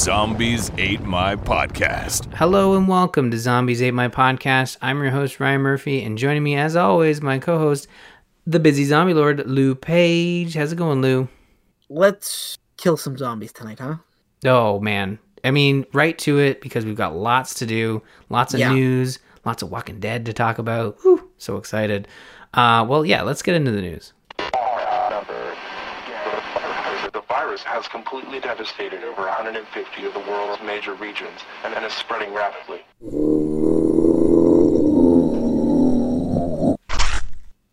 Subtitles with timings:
[0.00, 2.32] Zombies Ate My Podcast.
[2.32, 4.78] Hello and welcome to Zombies Ate My Podcast.
[4.80, 7.86] I'm your host, Ryan Murphy, and joining me, as always, my co host,
[8.46, 10.54] the busy zombie lord, Lou Page.
[10.54, 11.28] How's it going, Lou?
[11.90, 13.96] Let's kill some zombies tonight, huh?
[14.46, 15.18] Oh, man.
[15.44, 18.72] I mean, right to it because we've got lots to do, lots of Yeah.
[18.72, 20.96] news, lots of Walking Dead to talk about.
[21.02, 22.08] Whew, so excited.
[22.54, 24.14] Uh, well, yeah, let's get into the news.
[27.50, 32.80] Virus has completely devastated over 150 of the world's major regions and is spreading rapidly.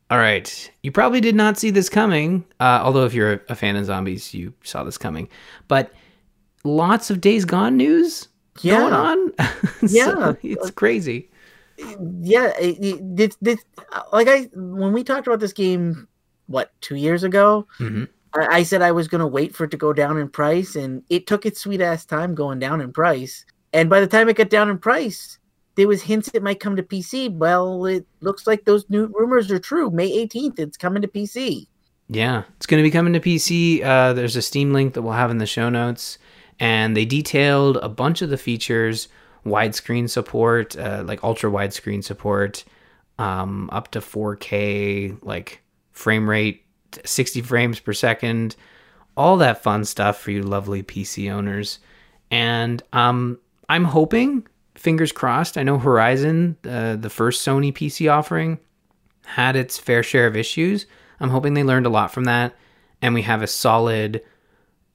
[0.09, 0.72] All right.
[0.81, 4.34] You probably did not see this coming, uh, although if you're a fan of zombies,
[4.34, 5.30] you saw this coming.
[5.67, 5.91] But
[6.64, 8.30] lots of Days Gone news
[8.62, 8.80] Yeah.
[8.80, 9.34] going on.
[9.88, 10.52] So, Yeah.
[10.56, 11.30] it's crazy.
[11.78, 13.64] Yeah, it, it, this, this,
[14.12, 16.08] like I when we talked about this game,
[16.47, 18.06] what two years ago, hmm
[18.41, 20.75] I, I said I was going to wait for it to go down in price,
[20.75, 23.45] and it took its sweet ass time going down in price.
[23.73, 25.38] And by the time it got down in price,
[25.75, 27.31] there was hints it might come to PC.
[27.31, 29.89] Well, it looks like those new rumors are true.
[29.91, 31.67] May eighteenth, it's coming to PC.
[32.09, 33.83] Yeah, it's going to be coming to PC.
[33.83, 36.17] Uh, there's a Steam link that we'll have in the show notes,
[36.59, 39.07] and they detailed a bunch of the features:
[39.45, 42.63] widescreen support, uh, like ultra widescreen support,
[43.19, 46.63] um, up to 4K, like frame rate,
[47.05, 48.55] 60 frames per second,
[49.16, 51.79] all that fun stuff for you lovely PC owners.
[52.29, 55.57] And um, I'm hoping, fingers crossed.
[55.57, 58.59] I know Horizon, uh, the first Sony PC offering,
[59.25, 60.85] had its fair share of issues.
[61.19, 62.56] I'm hoping they learned a lot from that,
[63.01, 64.22] and we have a solid,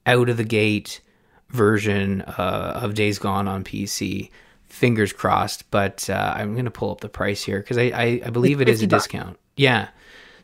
[0.05, 1.01] out of the gate
[1.49, 4.29] version uh, of Days Gone on PC.
[4.65, 8.21] Fingers crossed, but uh, I'm going to pull up the price here because I, I,
[8.25, 9.03] I believe it is a bucks.
[9.03, 9.37] discount.
[9.55, 9.89] Yeah,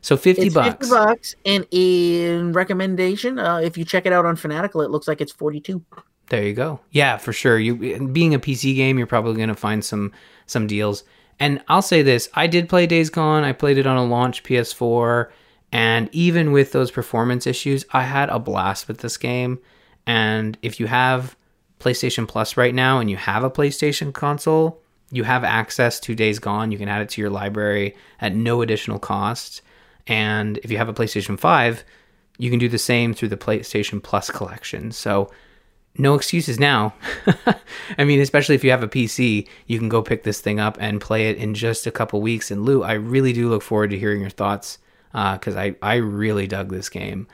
[0.02, 0.70] so 50 It's bucks.
[0.70, 5.08] fifty bucks, and in recommendation, uh, if you check it out on Fanatical, it looks
[5.08, 5.84] like it's forty two.
[6.30, 6.80] There you go.
[6.92, 7.58] Yeah, for sure.
[7.60, 7.76] You
[8.10, 10.12] being a PC game, you're probably going to find some
[10.46, 11.04] some deals.
[11.40, 13.44] And I'll say this, I did play Days Gone.
[13.44, 15.30] I played it on a launch PS4,
[15.72, 19.60] and even with those performance issues, I had a blast with this game.
[20.06, 21.36] And if you have
[21.80, 24.82] PlayStation Plus right now and you have a PlayStation console,
[25.12, 26.72] you have access to Days Gone.
[26.72, 29.62] You can add it to your library at no additional cost.
[30.10, 31.86] And if you have a PlayStation 5,
[32.40, 34.92] you can do the same through the PlayStation Plus collection.
[34.92, 35.32] So
[35.98, 36.96] no excuses now.
[37.98, 40.78] I mean, especially if you have a PC, you can go pick this thing up
[40.82, 42.50] and play it in just a couple weeks.
[42.50, 44.80] And Lou, I really do look forward to hearing your thoughts
[45.12, 47.28] because I, I really dug this game.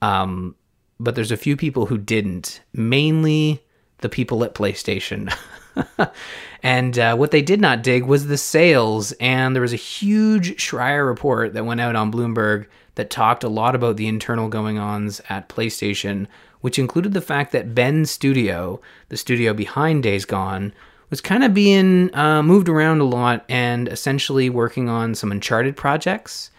[0.00, 0.56] Um,
[0.98, 3.62] but there's a few people who didn't, mainly
[3.98, 5.32] the people at PlayStation.
[6.62, 9.12] and uh, what they did not dig was the sales.
[9.12, 13.48] And there was a huge Schreier report that went out on Bloomberg that talked a
[13.48, 16.26] lot about the internal going ons at PlayStation,
[16.60, 20.72] which included the fact that Bend studio, the studio behind Days Gone,
[21.10, 25.76] was kind of being uh, moved around a lot and essentially working on some Uncharted
[25.76, 26.50] projects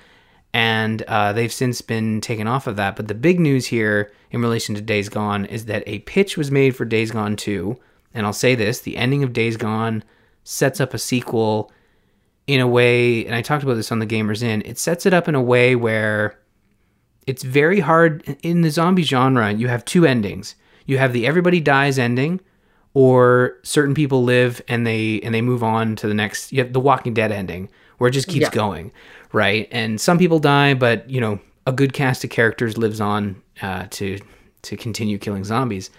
[0.54, 2.96] and uh, they've since been taken off of that.
[2.96, 6.52] But the big news here in relation to Days Gone is that a pitch was
[6.52, 7.76] made for Days Gone 2.
[8.14, 10.04] And I'll say this the ending of Days Gone
[10.44, 11.72] sets up a sequel
[12.46, 15.14] in a way, and I talked about this on the Gamers Inn, it sets it
[15.14, 16.38] up in a way where
[17.26, 19.52] it's very hard in the zombie genre.
[19.54, 20.56] You have two endings.
[20.86, 22.42] You have the everybody dies ending,
[22.94, 26.52] or certain people live and they and they move on to the next.
[26.52, 28.52] You have the Walking Dead ending, where it just keeps Yeah.
[28.52, 28.92] going,
[29.32, 29.70] right?
[29.72, 33.88] And some people die, but you know a good cast of characters lives on uh,
[33.92, 34.20] to
[34.64, 35.90] to continue killing zombies.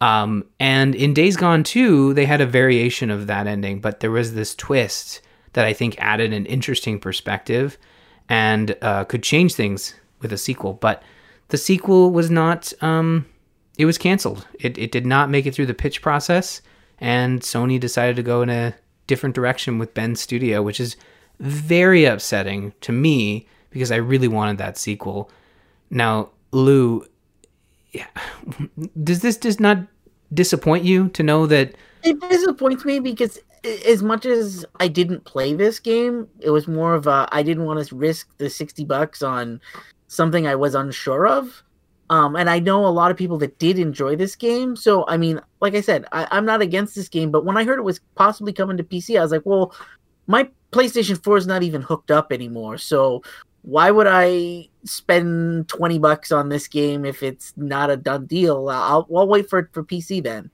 [0.00, 4.10] Um, and in Days Gone 2, they had a variation of that ending, but there
[4.10, 5.22] was this twist
[5.54, 7.78] that I think added an interesting perspective
[8.28, 10.74] and uh, could change things with a sequel.
[10.74, 11.02] But
[11.48, 13.26] the sequel was not, um,
[13.78, 14.46] it was canceled.
[14.60, 16.60] It, it did not make it through the pitch process,
[16.98, 18.74] and Sony decided to go in a
[19.06, 20.96] different direction with Bend studio, which is
[21.38, 25.30] very upsetting to me because I really wanted that sequel.
[25.90, 27.06] Now, Lou,
[29.02, 29.78] does this just not
[30.32, 33.38] disappoint you to know that It disappoints me because
[33.86, 37.64] as much as I didn't play this game, it was more of a I didn't
[37.64, 39.60] want to risk the sixty bucks on
[40.08, 41.62] something I was unsure of.
[42.08, 44.76] Um, and I know a lot of people that did enjoy this game.
[44.76, 47.64] So, I mean, like I said, I, I'm not against this game, but when I
[47.64, 49.74] heard it was possibly coming to PC, I was like, well,
[50.28, 52.78] my PlayStation 4 is not even hooked up anymore.
[52.78, 53.22] So,
[53.62, 58.68] why would I spend 20 bucks on this game if it's not a done deal?
[58.68, 60.50] I'll, I'll wait for it for PC then.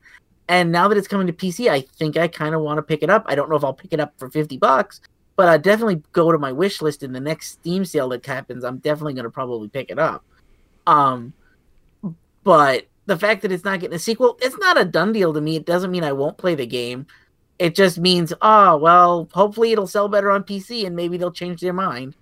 [0.48, 3.02] And now that it's coming to PC, I think I kind of want to pick
[3.02, 3.24] it up.
[3.26, 5.00] I don't know if I'll pick it up for 50 bucks,
[5.36, 8.64] but I definitely go to my wish list in the next Steam sale that happens.
[8.64, 10.24] I'm definitely going to probably pick it up.
[10.86, 11.32] Um,
[12.44, 15.40] but the fact that it's not getting a sequel, it's not a done deal to
[15.40, 15.56] me.
[15.56, 17.06] It doesn't mean I won't play the game.
[17.58, 21.60] It just means, oh, well, hopefully it'll sell better on PC and maybe they'll change
[21.60, 22.16] their mind.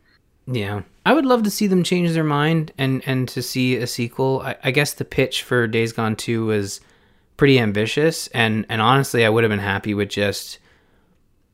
[0.51, 3.87] Yeah, I would love to see them change their mind and and to see a
[3.87, 4.43] sequel.
[4.45, 6.81] I, I guess the pitch for Days Gone Two was
[7.37, 10.59] pretty ambitious, and and honestly, I would have been happy with just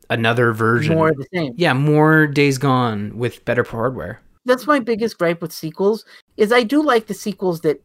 [0.09, 0.95] another version.
[0.95, 1.53] More of the same.
[1.57, 4.21] Yeah, more Days Gone with better hardware.
[4.47, 6.05] That's my biggest gripe with sequels
[6.37, 7.83] is I do like the sequels that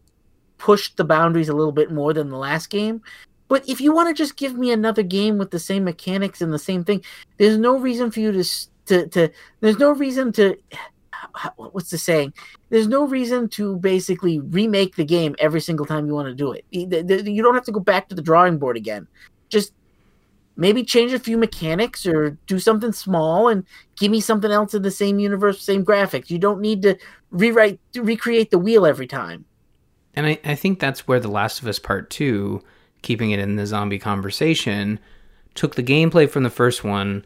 [0.59, 3.01] push the boundaries a little bit more than the last game.
[3.47, 6.53] But if you want to just give me another game with the same mechanics and
[6.53, 7.03] the same thing,
[7.37, 8.43] there's no reason for you to
[8.85, 9.29] to to.
[9.59, 10.55] There's no reason to.
[11.55, 12.33] What's the saying?
[12.69, 16.51] There's no reason to basically remake the game every single time you want to do
[16.51, 16.65] it.
[16.71, 19.07] You don't have to go back to the drawing board again.
[19.49, 19.73] Just
[20.57, 23.65] maybe change a few mechanics or do something small and
[23.97, 26.29] give me something else in the same universe, same graphics.
[26.29, 26.97] You don't need to
[27.31, 29.45] rewrite, recreate the wheel every time.
[30.13, 32.61] And I, I think that's where The Last of Us Part 2,
[33.01, 34.99] keeping it in the zombie conversation,
[35.55, 37.25] took the gameplay from the first one,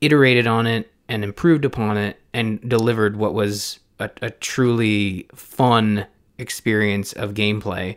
[0.00, 6.06] iterated on it, and improved upon it, and delivered what was a, a truly fun
[6.38, 7.96] experience of gameplay.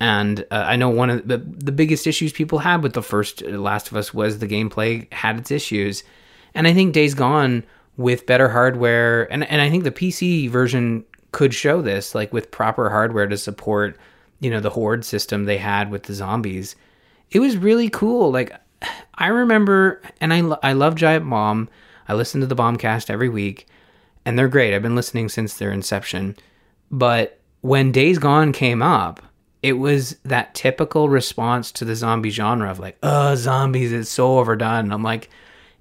[0.00, 3.42] And uh, I know one of the, the biggest issues people had with the first
[3.42, 6.02] Last of Us was the gameplay had its issues.
[6.54, 7.64] And I think Days Gone
[7.96, 12.50] with better hardware, and, and I think the PC version could show this, like with
[12.50, 13.98] proper hardware to support,
[14.40, 16.76] you know, the horde system they had with the zombies.
[17.30, 18.30] It was really cool.
[18.30, 18.52] Like,
[19.14, 21.68] I remember, and I, I love Giant Bomb.
[22.08, 23.66] I listen to the Bombcast every week,
[24.24, 24.74] and they're great.
[24.74, 26.36] I've been listening since their inception.
[26.90, 29.22] But when Days Gone came up,
[29.62, 34.38] it was that typical response to the zombie genre of like, oh, zombies, it's so
[34.38, 34.84] overdone.
[34.84, 35.30] And I'm like,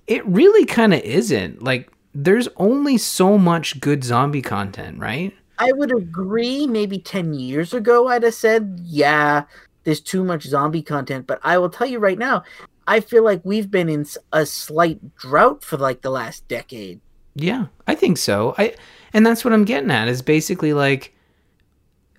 [0.08, 1.62] it really kind of isn't.
[1.62, 5.36] Like, there's only so much good zombie content, right?
[5.60, 6.68] I would agree.
[6.68, 9.44] Maybe 10 years ago, I'd have said, yeah,
[9.84, 11.28] there's too much zombie content.
[11.28, 12.44] But I will tell you right now,
[12.88, 17.02] I feel like we've been in a slight drought for like the last decade.
[17.36, 18.54] Yeah, I think so.
[18.58, 18.76] I
[19.14, 21.16] and that's what I'm getting at is basically like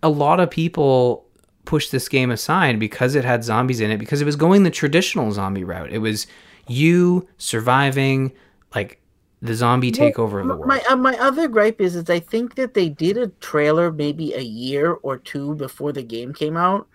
[0.02, 1.26] a lot of people
[1.64, 4.70] push this game aside because it had zombies in it because it was going the
[4.70, 5.92] traditional zombie route.
[5.92, 6.26] It was
[6.66, 8.32] you surviving
[8.74, 9.00] like
[9.40, 10.66] the zombie takeover of the world.
[10.66, 14.32] My uh, my other gripe is is I think that they did a trailer maybe
[14.32, 16.88] a year or two before the game came out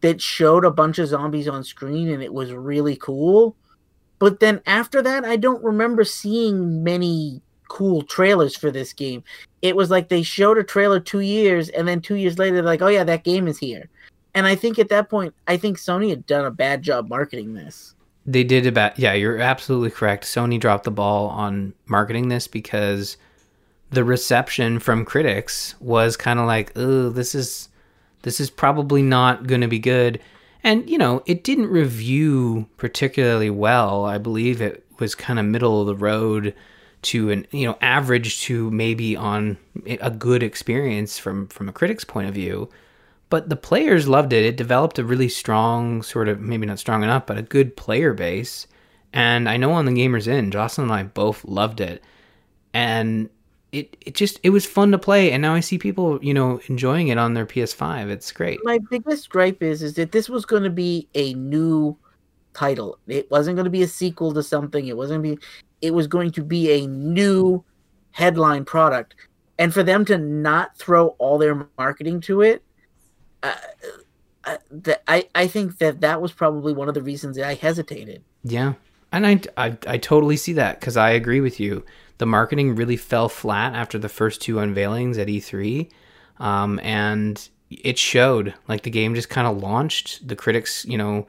[0.00, 3.56] that showed a bunch of zombies on screen and it was really cool.
[4.18, 9.22] But then after that, I don't remember seeing many cool trailers for this game.
[9.62, 12.82] It was like they showed a trailer two years and then two years later, like,
[12.82, 13.88] oh yeah, that game is here.
[14.34, 17.54] And I think at that point, I think Sony had done a bad job marketing
[17.54, 17.94] this.
[18.26, 20.24] They did about yeah, you're absolutely correct.
[20.24, 23.16] Sony dropped the ball on marketing this because
[23.90, 27.68] the reception from critics was kind of like, "Oh, this is
[28.22, 30.20] this is probably not going to be good."
[30.62, 34.04] And you know, it didn't review particularly well.
[34.04, 36.54] I believe it was kind of middle of the road
[37.02, 39.56] to an you know average to maybe on
[40.00, 42.68] a good experience from from a critic's point of view
[43.28, 44.44] but the players loved it.
[44.44, 48.14] It developed a really strong, sort of maybe not strong enough, but a good player
[48.14, 48.66] base.
[49.12, 52.02] And I know on the Gamers Inn, Jocelyn and I both loved it.
[52.72, 53.30] And
[53.72, 56.60] it it just it was fun to play and now I see people, you know,
[56.68, 58.10] enjoying it on their PS5.
[58.10, 58.60] It's great.
[58.62, 61.96] My biggest gripe is is that this was going to be a new
[62.54, 62.98] title.
[63.08, 64.86] It wasn't going to be a sequel to something.
[64.86, 65.46] It wasn't going to be
[65.80, 67.64] it was going to be a new
[68.12, 69.14] headline product.
[69.58, 72.62] And for them to not throw all their marketing to it
[73.42, 73.54] uh,
[74.44, 77.54] uh, that I, I think that that was probably one of the reasons that I
[77.54, 78.22] hesitated.
[78.44, 78.74] Yeah.
[79.12, 81.84] And I, I, I totally see that because I agree with you.
[82.18, 85.90] The marketing really fell flat after the first two unveilings at E3.
[86.38, 90.26] Um, and it showed like the game just kind of launched.
[90.26, 91.26] The critics, you know,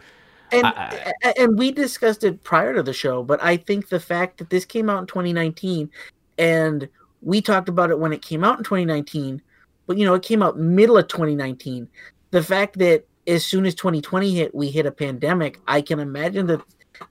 [0.52, 4.38] and I, and we discussed it prior to the show, but I think the fact
[4.38, 5.90] that this came out in 2019
[6.38, 6.88] and
[7.22, 9.42] we talked about it when it came out in 2019
[9.88, 11.88] but you know, it came out middle of 2019.
[12.32, 15.60] The fact that as soon as 2020 hit, we hit a pandemic.
[15.68, 16.62] I can imagine that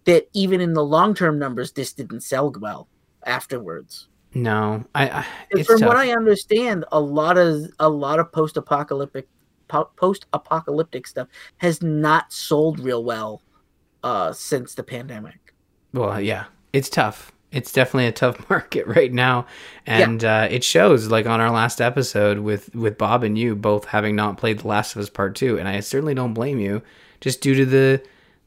[0.05, 2.87] that even in the long term numbers, this didn't sell well
[3.25, 4.09] afterwards.
[4.35, 5.25] No, I.
[5.55, 5.89] I from tough.
[5.89, 9.27] what I understand, a lot of a lot of post apocalyptic
[9.69, 13.43] po- post-apocalyptic stuff has not sold real well
[14.03, 15.55] uh, since the pandemic.
[15.93, 17.33] Well, yeah, it's tough.
[17.53, 19.47] It's definitely a tough market right now,
[19.87, 21.09] and uh, it shows.
[21.09, 24.69] Like on our last episode with with Bob and you both having not played The
[24.69, 26.83] Last of Us Part Two, and I certainly don't blame you,
[27.21, 28.03] just due to the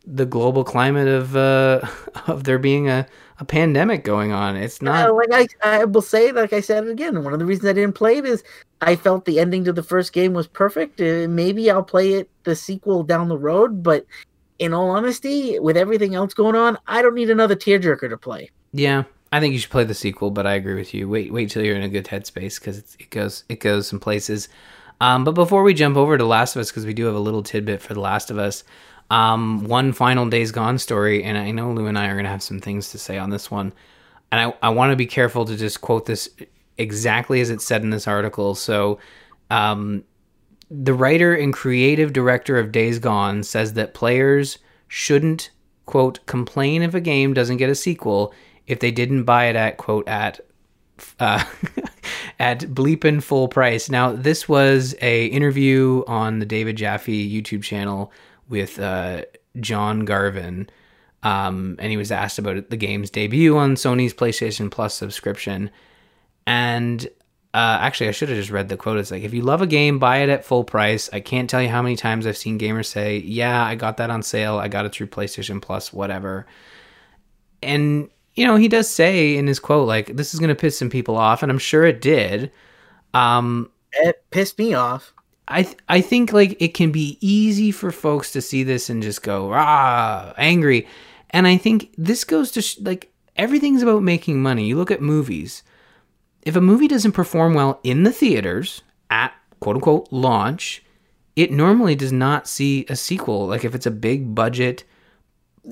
[0.06, 1.82] the global climate of uh,
[2.28, 3.08] of there being a,
[3.40, 4.56] a pandemic going on.
[4.56, 7.40] It's not Uh, like I, I will say, like I said it again, one of
[7.40, 8.44] the reasons I didn't play it is
[8.82, 11.00] I felt the ending to the first game was perfect.
[11.00, 14.06] Uh, maybe I'll play it the sequel down the road, but
[14.60, 18.50] in all honesty, with everything else going on, I don't need another tearjerker to play.
[18.74, 21.08] Yeah, I think you should play the sequel, but I agree with you.
[21.08, 24.50] Wait, wait till you're in a good headspace because it goes it goes some places.
[25.02, 27.20] Um, but before we jump over to Last of Us, because we do have a
[27.20, 28.66] little tidbit for The Last of Us,
[29.10, 32.44] um, one final Days Gone story, and I know Lou and I are gonna have
[32.44, 33.74] some things to say on this one,
[34.32, 36.30] and I I want to be careful to just quote this
[36.78, 38.56] exactly as it's said in this article.
[38.56, 39.00] So.
[39.52, 40.04] Um,
[40.72, 45.50] the writer and creative director of Days Gone says that players shouldn't
[45.86, 48.32] quote complain if a game doesn't get a sequel
[48.68, 50.40] if they didn't buy it at quote at
[51.20, 51.44] uh,
[52.40, 53.90] at bleepin full price.
[53.90, 58.12] Now this was a interview on the David Jaffe YouTube channel
[58.50, 59.24] with uh,
[59.60, 60.70] John Garvin,
[61.24, 65.70] um, and he was asked about the game's debut on Sony's PlayStation Plus subscription,
[66.46, 67.08] and
[67.54, 69.00] uh, actually, I should have just read the quote.
[69.00, 71.10] It's like, if you love a game, buy it at full price.
[71.12, 74.12] I can't tell you how many times I've seen gamers say, yeah, I got that
[74.12, 74.58] on sale.
[74.58, 76.46] I got it through PlayStation Plus, whatever.
[77.64, 80.78] And, you know, he does say in his quote, like, this is going to piss
[80.78, 81.42] some people off.
[81.42, 82.52] And I'm sure it did.
[83.16, 85.14] Um, It pissed me off.
[85.50, 89.02] I th- I think like it can be easy for folks to see this and
[89.02, 90.88] just go ah angry,
[91.32, 94.68] and I think this goes to sh- like everything's about making money.
[94.68, 95.64] You look at movies.
[96.44, 100.84] If a movie doesn't perform well in the theaters at quote unquote launch,
[101.36, 103.48] it normally does not see a sequel.
[103.48, 104.84] Like if it's a big budget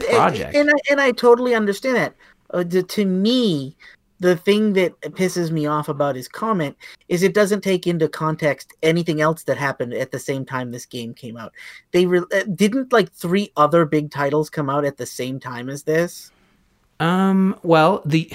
[0.09, 0.55] project.
[0.55, 2.15] And, and I and I totally understand that.
[2.49, 3.75] Uh, to, to me,
[4.19, 6.75] the thing that pisses me off about his comment
[7.07, 10.85] is it doesn't take into context anything else that happened at the same time this
[10.85, 11.53] game came out.
[11.91, 15.69] They re- uh, didn't like three other big titles come out at the same time
[15.69, 16.31] as this.
[16.99, 18.31] Um, well, the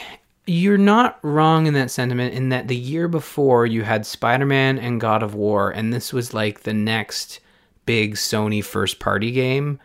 [0.46, 5.00] you're not wrong in that sentiment in that the year before you had Spider-Man and
[5.00, 7.38] God of War and this was like the next
[7.86, 9.78] big Sony first party game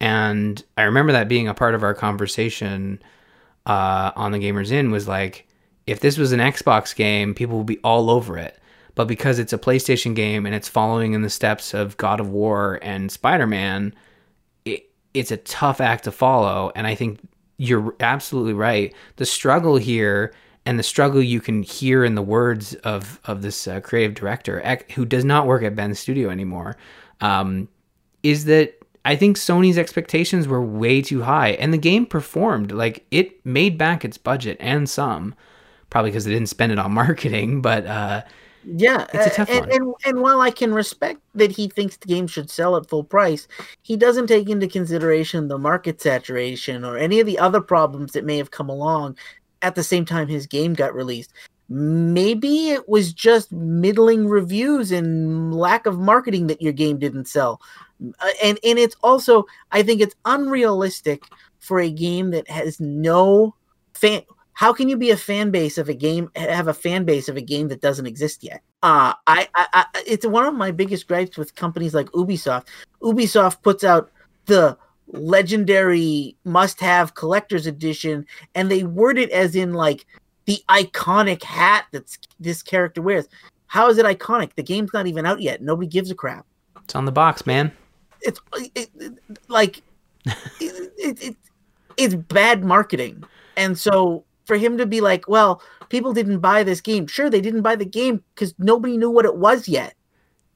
[0.00, 3.02] and I remember that being a part of our conversation
[3.68, 5.46] uh, on the Gamers Inn was like
[5.86, 8.58] if this was an Xbox game, people would be all over it.
[8.94, 12.30] But because it's a PlayStation game and it's following in the steps of God of
[12.30, 13.94] War and Spider-Man,
[14.64, 17.20] it, it's a tough act to follow and I think
[17.58, 18.94] you're absolutely right.
[19.16, 20.32] The struggle here
[20.64, 24.62] and the struggle you can hear in the words of of this uh, creative director
[24.94, 26.76] who does not work at Bend studio anymore
[27.20, 27.68] um,
[28.22, 33.06] is that I think Sony's expectations were way too high and the game performed like
[33.10, 35.34] it made back its budget and some
[35.90, 38.22] probably because they didn't spend it on marketing but uh,
[38.64, 39.70] Yeah, It's a tough and, one.
[39.72, 43.04] and and while I can respect that he thinks the game should sell at full
[43.04, 43.48] price,
[43.82, 48.24] he doesn't take into consideration the market saturation or any of the other problems that
[48.24, 49.16] may have come along
[49.62, 51.32] at the same time his game got released.
[51.70, 57.60] Maybe it was just middling reviews and lack of marketing that your game didn't sell.
[58.00, 61.24] And and it's also I think it's unrealistic
[61.58, 63.54] for a game that has no
[63.94, 64.22] fan
[64.58, 67.36] how can you be a fan base of a game have a fan base of
[67.36, 68.60] a game that doesn't exist yet?
[68.82, 72.66] Uh I, I i it's one of my biggest gripes with companies like ubisoft.
[73.00, 74.10] Ubisoft puts out
[74.46, 74.76] the
[75.12, 78.26] legendary must have collector's edition
[78.56, 80.06] and they word it as in like
[80.46, 83.28] the iconic hat that this character wears.
[83.66, 84.54] How is it iconic?
[84.56, 85.62] The game's not even out yet.
[85.62, 86.46] Nobody gives a crap.
[86.82, 87.70] It's on the box man
[88.22, 88.40] it's
[88.74, 89.12] it, it,
[89.48, 89.82] like
[90.26, 91.36] it, it, it,
[91.96, 93.24] it's bad marketing.
[93.56, 97.06] And so for him to be like well people didn't buy this game.
[97.06, 99.94] Sure they didn't buy the game because nobody knew what it was yet.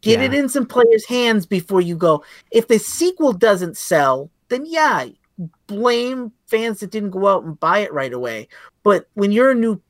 [0.00, 0.26] Get Yeah.
[0.26, 2.24] it in some players hands before you go.
[2.50, 5.06] If the sequel doesn't sell then yeah
[5.66, 8.48] blame fans that didn't go out and buy it right away.
[8.82, 9.80] But when you're a new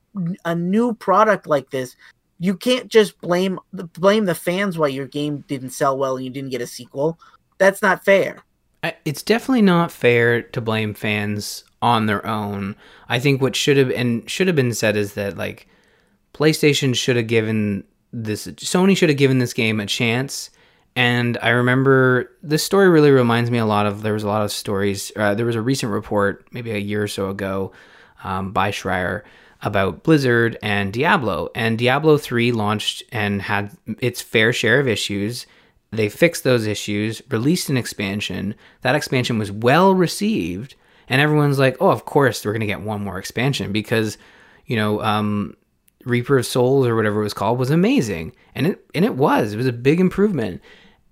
[0.45, 1.97] a new product like this
[2.38, 6.31] you can't just blame blame the fans why your game didn't sell well and you
[6.31, 7.19] didn't get a sequel
[7.62, 8.42] that's not fair
[9.04, 12.76] it's definitely not fair to blame fans on their own.
[13.09, 15.69] I think what should have and should have been said is that like
[16.35, 20.50] PlayStation should have given this Sony should have given this game a chance.
[20.95, 24.42] And I remember this story really reminds me a lot of there was a lot
[24.42, 25.12] of stories.
[25.16, 27.73] Uh, there was a recent report maybe a year or so ago
[28.25, 29.23] um, by Schreier
[29.62, 31.49] about Blizzard and Diablo.
[31.54, 35.47] And Diablo 3 launched and had its fair share of issues
[35.93, 38.55] they fixed those issues, released an expansion.
[38.81, 40.75] That expansion was well received,
[41.09, 44.19] and everyone's like, "Oh, of course we're gonna get one more expansion because,
[44.67, 45.55] you know, um,
[46.05, 49.53] Reaper of Souls or whatever it was called was amazing, and it and it was.
[49.53, 50.61] It was a big improvement.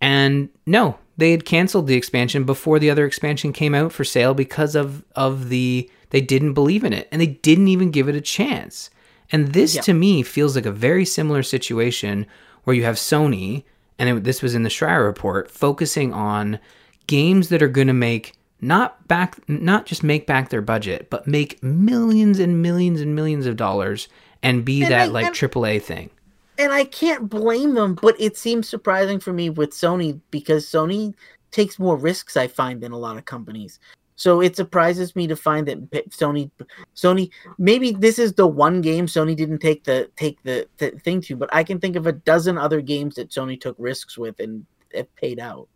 [0.01, 4.33] And no, they had canceled the expansion before the other expansion came out for sale
[4.35, 8.17] because of of the they didn't believe in it and they didn't even give it
[8.17, 8.91] a chance.
[9.31, 9.83] And this Yeah.
[9.83, 12.27] to me feels like a very similar situation
[12.65, 13.63] where you have Sony
[14.01, 16.59] and it, this was in the Schreier report focusing on
[17.07, 21.27] games that are going to make not back not just make back their budget but
[21.27, 24.09] make millions and millions and millions of dollars
[24.43, 26.11] and be And that I- like and- AAA thing.
[26.59, 31.15] and I can't blame them, but it seems surprising for me with Sony because Sony
[31.53, 33.79] takes more risks I find than a lot of companies.
[34.21, 36.51] So it surprises me to find that Sony
[36.95, 41.23] Sony maybe this is the one game Sony didn't take the take the, the thing
[41.23, 44.39] to, but I can think of a dozen other games that Sony took risks with
[44.39, 45.69] and it paid out.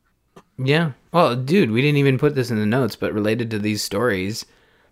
[0.59, 0.93] Yeah.
[1.11, 4.45] Well, dude, we didn't even put this in the notes, but related to these stories,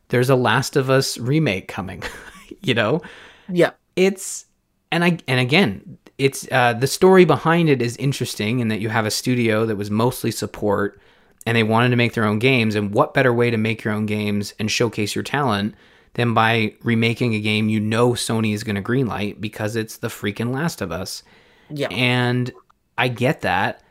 [0.09, 2.03] there's a Last of Us remake coming.
[2.63, 3.03] you know,
[3.51, 3.73] Yeah.
[3.97, 4.47] it's
[4.91, 8.89] and I and again, it's uh, the story behind it is interesting in that you
[8.89, 10.99] have a studio that was mostly support
[11.47, 12.75] and they wanted to make their own games.
[12.75, 15.75] And what better way to make your own games and showcase your talent
[16.15, 20.09] than by remaking a game you know Sony is going to greenlight because it's the
[20.09, 21.23] freaking Last of Us.
[21.71, 21.89] Yeah.
[21.89, 22.53] And
[22.99, 23.83] I get that.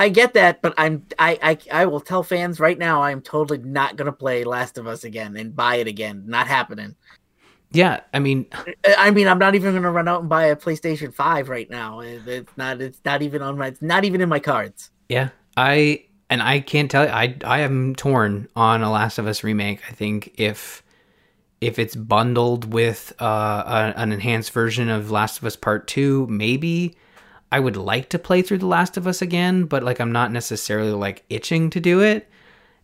[0.00, 3.58] I get that, but I'm I, I I will tell fans right now I'm totally
[3.58, 6.22] not gonna play Last of Us again and buy it again.
[6.26, 6.94] Not happening.
[7.72, 8.46] Yeah, I mean,
[8.96, 11.98] I- mean, I'm not even gonna run out and buy a PlayStation Five right now.
[11.98, 12.80] It's not.
[12.80, 13.66] It's not even on my.
[13.66, 14.90] It's not even in my cards.
[15.08, 17.10] Yeah, I and I can't tell you.
[17.10, 19.80] I I am torn on a Last of Us remake.
[19.88, 20.82] I think if
[21.60, 26.26] if it's bundled with uh, a, an enhanced version of Last of Us Part Two,
[26.28, 26.96] maybe
[27.50, 29.64] I would like to play through The Last of Us again.
[29.64, 32.28] But like, I'm not necessarily like itching to do it.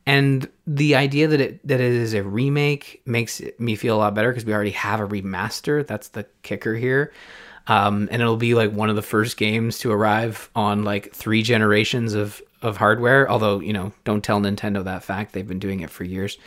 [0.06, 4.14] And the idea that it that it is a remake makes me feel a lot
[4.14, 5.86] better because we already have a remaster.
[5.86, 7.12] That's the kicker here.
[7.66, 11.42] Um, and it'll be like one of the first games to arrive on like three
[11.42, 13.30] generations of of hardware.
[13.30, 16.38] Although you know, don't tell Nintendo that fact; they've been doing it for years.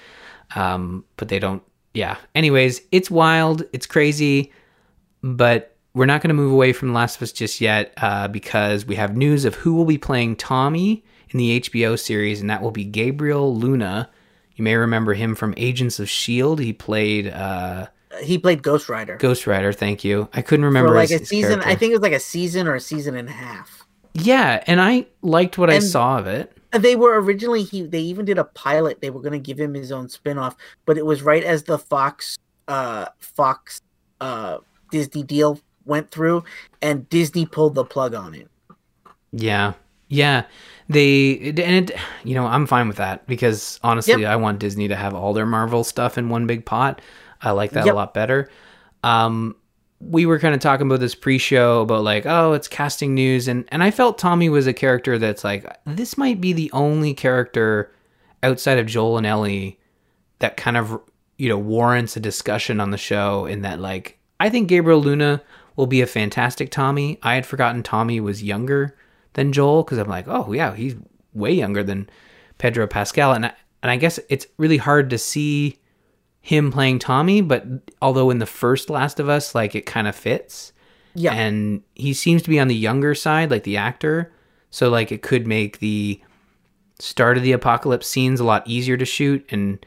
[0.55, 1.63] Um, but they don't.
[1.93, 2.17] Yeah.
[2.35, 3.63] Anyways, it's wild.
[3.73, 4.51] It's crazy,
[5.21, 8.27] but we're not going to move away from The Last of Us just yet uh,
[8.27, 12.49] because we have news of who will be playing Tommy in the HBO series, and
[12.49, 14.09] that will be Gabriel Luna.
[14.55, 16.59] You may remember him from Agents of Shield.
[16.59, 17.87] He played uh,
[18.21, 19.73] He played Ghost Rider Ghost Rider.
[19.73, 20.29] Thank you.
[20.33, 21.61] I couldn't remember for like his, a season.
[21.61, 23.76] I think it was like a season or a season and a half.
[24.23, 26.51] Yeah, and I liked what I saw of it.
[26.71, 27.83] They were originally he.
[27.83, 28.99] They even did a pilot.
[29.01, 31.77] They were going to give him his own spin-off, but it was right as the
[31.77, 33.81] Fox, uh, Fox,
[34.19, 34.57] uh,
[34.91, 36.43] Disney deal went through,
[36.81, 38.49] and Disney pulled the plug on it.
[39.31, 39.73] Yeah,
[40.07, 40.45] yeah.
[40.89, 41.91] They and it,
[42.23, 44.31] you know I'm fine with that because honestly, Yep.
[44.31, 47.01] I want Disney to have all their Marvel stuff in one big pot.
[47.41, 47.93] I like that Yep.
[47.93, 48.49] a lot better.
[49.03, 49.55] Um,
[49.99, 53.65] we were kind of talking about this pre-show about like, oh, it's casting news, and
[53.69, 57.91] and I felt Tommy was a character that's like this might be the only character
[58.43, 59.79] outside of Joel and Ellie
[60.39, 60.99] that kind of
[61.37, 63.45] you know warrants a discussion on the show.
[63.45, 65.41] In that, like, I think Gabriel Luna
[65.75, 67.19] will be a fantastic Tommy.
[67.23, 68.95] I had forgotten Tommy was younger
[69.33, 70.95] than Joel because I'm like, oh yeah, he's
[71.33, 72.09] way younger than
[72.59, 75.79] Pedro Pascal, and I, and I guess it's really hard to see
[76.41, 77.65] him playing Tommy, but
[78.01, 80.71] although in the first Last of Us, like it kind of fits,
[81.13, 84.31] Yeah, and he seems to be on the younger side, like the actor,
[84.69, 86.21] so like it could make the
[86.99, 89.85] start of the apocalypse scenes a lot easier to shoot, and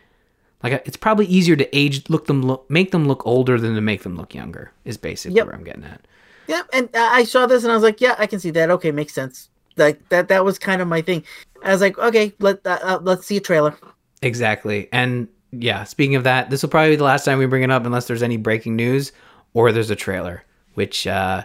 [0.62, 3.80] like it's probably easier to age look them look make them look older than to
[3.80, 4.72] make them look younger.
[4.84, 5.46] Is basically Yep.
[5.46, 6.06] where I'm getting at.
[6.46, 6.62] yeah.
[6.72, 8.70] And I saw this and I was like, yeah, I can see that.
[8.70, 9.48] Okay, makes sense.
[9.76, 10.28] Like that.
[10.28, 11.24] That was kind of my thing.
[11.64, 13.74] I was like, okay, let uh, uh, let's see a trailer.
[14.20, 14.88] Exactly.
[14.92, 17.70] And yeah, speaking of that, this will probably be the last time we bring it
[17.70, 19.12] up unless there's any breaking news
[19.54, 21.44] or there's a trailer, which uh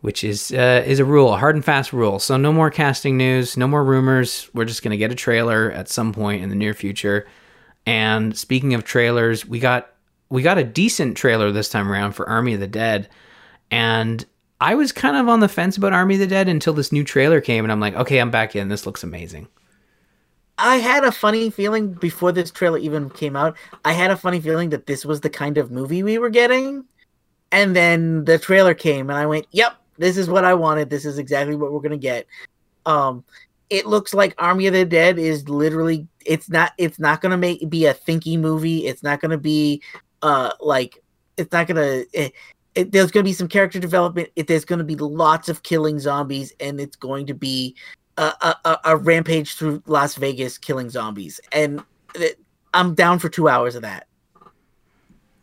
[0.00, 2.18] which is uh, is a rule, a hard and fast rule.
[2.18, 4.48] So no more casting news, no more rumors.
[4.54, 7.26] We're just to get a trailer at some point in the near future.
[7.86, 9.90] And speaking of trailers, we got
[10.28, 13.08] we got a decent trailer this time around for Army of the Dead.
[13.70, 14.24] And
[14.60, 17.04] I was kind of on the fence about Army of the Dead until this new
[17.04, 18.68] trailer came and I'm like, "Okay, I'm back in.
[18.68, 19.48] This looks amazing."
[20.58, 23.56] I had a funny feeling before this trailer even came out.
[23.84, 26.84] I had a funny feeling that this was the kind of movie we were getting.
[27.52, 30.90] And then the trailer came and I went, "Yep, this is what I wanted.
[30.90, 32.26] This is exactly what we're going to get."
[32.86, 33.24] Um
[33.68, 37.36] it looks like Army of the Dead is literally it's not it's not going to
[37.36, 38.86] make be a thinky movie.
[38.86, 39.82] It's not going to be
[40.22, 41.02] uh like
[41.36, 42.32] it's not going to it,
[42.74, 44.28] it, there's going to be some character development.
[44.36, 47.74] It, there's going to be lots of killing zombies and it's going to be
[48.16, 51.82] a, a, a- a rampage through Las Vegas killing zombies, and
[52.14, 52.38] it,
[52.74, 54.06] I'm down for two hours of that.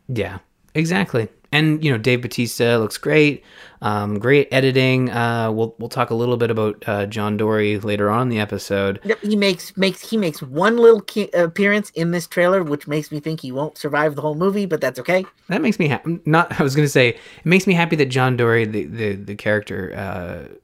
[0.08, 0.40] Yeah,
[0.76, 1.30] exactly.
[1.52, 3.44] And you know, Dave Batista looks great.
[3.84, 5.12] Um, great editing.
[5.12, 8.40] Uh, we'll we'll talk a little bit about uh, John Dorie later on in the
[8.40, 9.00] episode.
[9.22, 13.20] He makes makes he makes one little ki- appearance in this trailer, which makes me
[13.20, 15.26] think he won't survive the whole movie, but that's okay.
[15.50, 16.20] That makes me happy.
[16.26, 19.14] Not, I was going to say, it makes me happy that John Dorie, the the,
[19.14, 20.56] the character uh,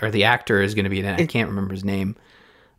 [0.00, 1.20] or the actor, is going to be in it.
[1.20, 2.16] I can't remember his name.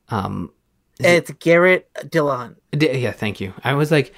[0.10, 0.52] Um,
[1.00, 2.56] it's Garrett Dillon.
[2.72, 3.54] D- yeah, thank you.
[3.64, 4.14] I was like,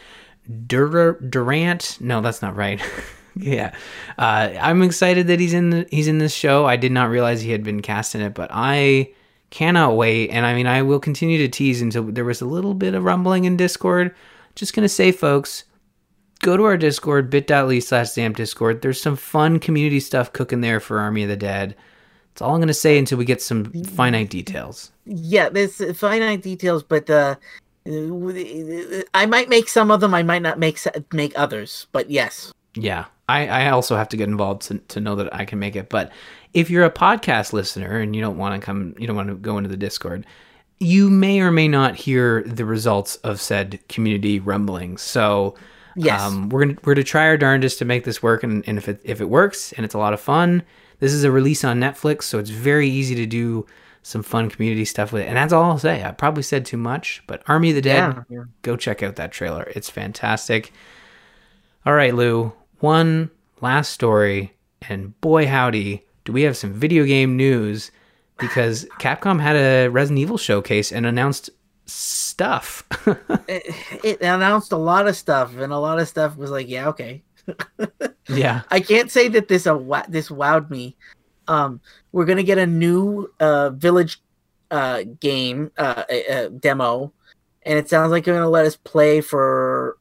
[0.68, 1.98] Dur- Durant.
[2.00, 2.82] No, that's not right.
[3.36, 3.74] yeah,
[4.18, 6.66] uh, I'm excited that he's in the, he's in this show.
[6.66, 9.14] I did not realize he had been cast in it, but I
[9.50, 10.30] cannot wait.
[10.30, 13.04] And I mean, I will continue to tease until there was a little bit of
[13.04, 14.16] rumbling in Discord.
[14.56, 15.66] Just gonna say, folks,
[16.42, 18.82] go to our Discord, bit.ly slash Zamp Discord.
[18.82, 21.76] There's some fun community stuff cooking there for Army of the Dead.
[22.40, 24.94] That's all I'm gonna say until we get some finite details.
[25.06, 27.36] Yeah, there's finite details, but uh,
[27.86, 30.14] I might make some of them.
[30.14, 30.80] I might not make
[31.12, 32.54] make others, but yes.
[32.76, 35.76] Yeah, I, I also have to get involved to, to know that I can make
[35.76, 35.90] it.
[35.90, 36.14] But
[36.54, 39.36] if you're a podcast listener and you don't want to come, you don't want to
[39.36, 40.26] go into the Discord,
[40.80, 45.02] you may or may not hear the results of said community rumblings.
[45.02, 45.56] So
[45.98, 46.22] Yes.
[46.22, 48.88] um, we're gonna we're to try our darndest to make this work, and, and if
[48.88, 50.64] it if it works and it's a lot of fun,
[51.00, 53.66] this is a release on Netflix, so it's very easy to do
[54.04, 55.28] some fun community stuff with it.
[55.28, 56.04] And that's all I'll say.
[56.04, 59.32] I probably said too much, but Army of the Dead, Yeah, go check out that
[59.32, 59.72] trailer.
[59.76, 60.72] It's fantastic.
[61.86, 63.32] All right, Lou, one
[63.62, 64.54] last story,
[64.88, 67.92] and boy howdy, do we have some video game news
[68.38, 71.50] because Capcom had a Resident Evil showcase and announced
[71.86, 72.84] stuff.
[73.48, 76.88] it, it announced a lot of stuff, and a lot of stuff was like, yeah,
[76.90, 77.24] okay.
[78.28, 78.62] Yeah.
[78.70, 80.96] I can't say that this uh, this wowed me.
[81.48, 81.82] Um,
[82.12, 84.22] we're gonna get a new uh, village
[84.72, 87.12] uh, game uh, uh, demo,
[87.64, 89.98] and it sounds like they're gonna let us play for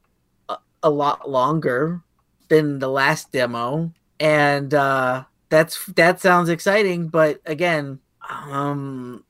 [0.47, 2.01] a, a lot longer
[2.49, 7.07] than the last demo, and uh, that's that sounds exciting.
[7.07, 9.23] But again, um,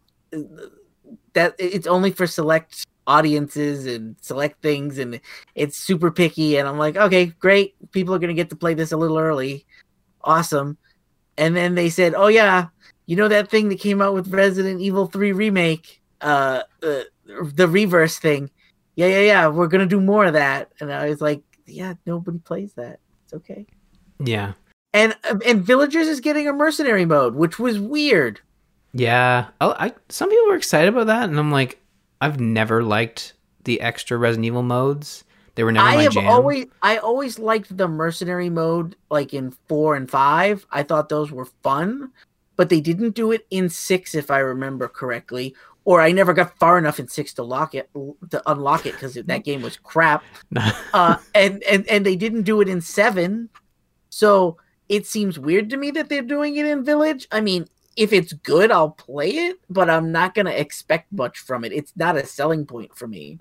[1.34, 5.20] that it's only for select audiences and select things and
[5.56, 7.74] it's super picky and i'm like okay great.
[7.92, 9.66] People are going to get to play this a little early.
[10.24, 10.78] Awesome.
[11.38, 12.68] And then they said oh yeah.
[13.08, 16.02] You know that thing that came out with resident evil 3 remake?
[16.22, 18.52] Uh, uh the reverse thing.
[18.96, 19.48] Yeah yeah yeah.
[19.48, 20.72] We're going to do more of that.
[20.80, 23.00] And i was like yeah nobody plays that.
[23.24, 23.66] It's okay.
[24.24, 24.54] Yeah.
[24.94, 28.42] and and villagers is getting a mercenary mode which was weird.
[28.94, 29.48] Yeah.
[29.62, 31.80] Oh, I some people were excited about that, and I'm like,
[32.22, 35.24] I've never liked the extra Resident Evil modes.
[35.56, 36.28] They were never I my have jam.
[36.28, 40.66] always I always liked the mercenary mode like in 4 and 5.
[40.72, 42.12] I thought those were fun,
[42.56, 46.58] but they didn't do it in 6 if I remember correctly, or I never got
[46.60, 47.90] far enough in 6 to lock it
[48.30, 50.24] to unlock it cuz that game was crap.
[50.94, 53.50] Uh and and and they didn't do it in 7.
[54.10, 57.28] So it seems weird to me that they're doing it in Village.
[57.32, 57.68] I mean,
[58.00, 61.74] if it's good, I'll play it, but I'm not to expect much from it.
[61.74, 63.38] It's not a selling point for me.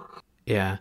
[0.47, 0.79] Yeah.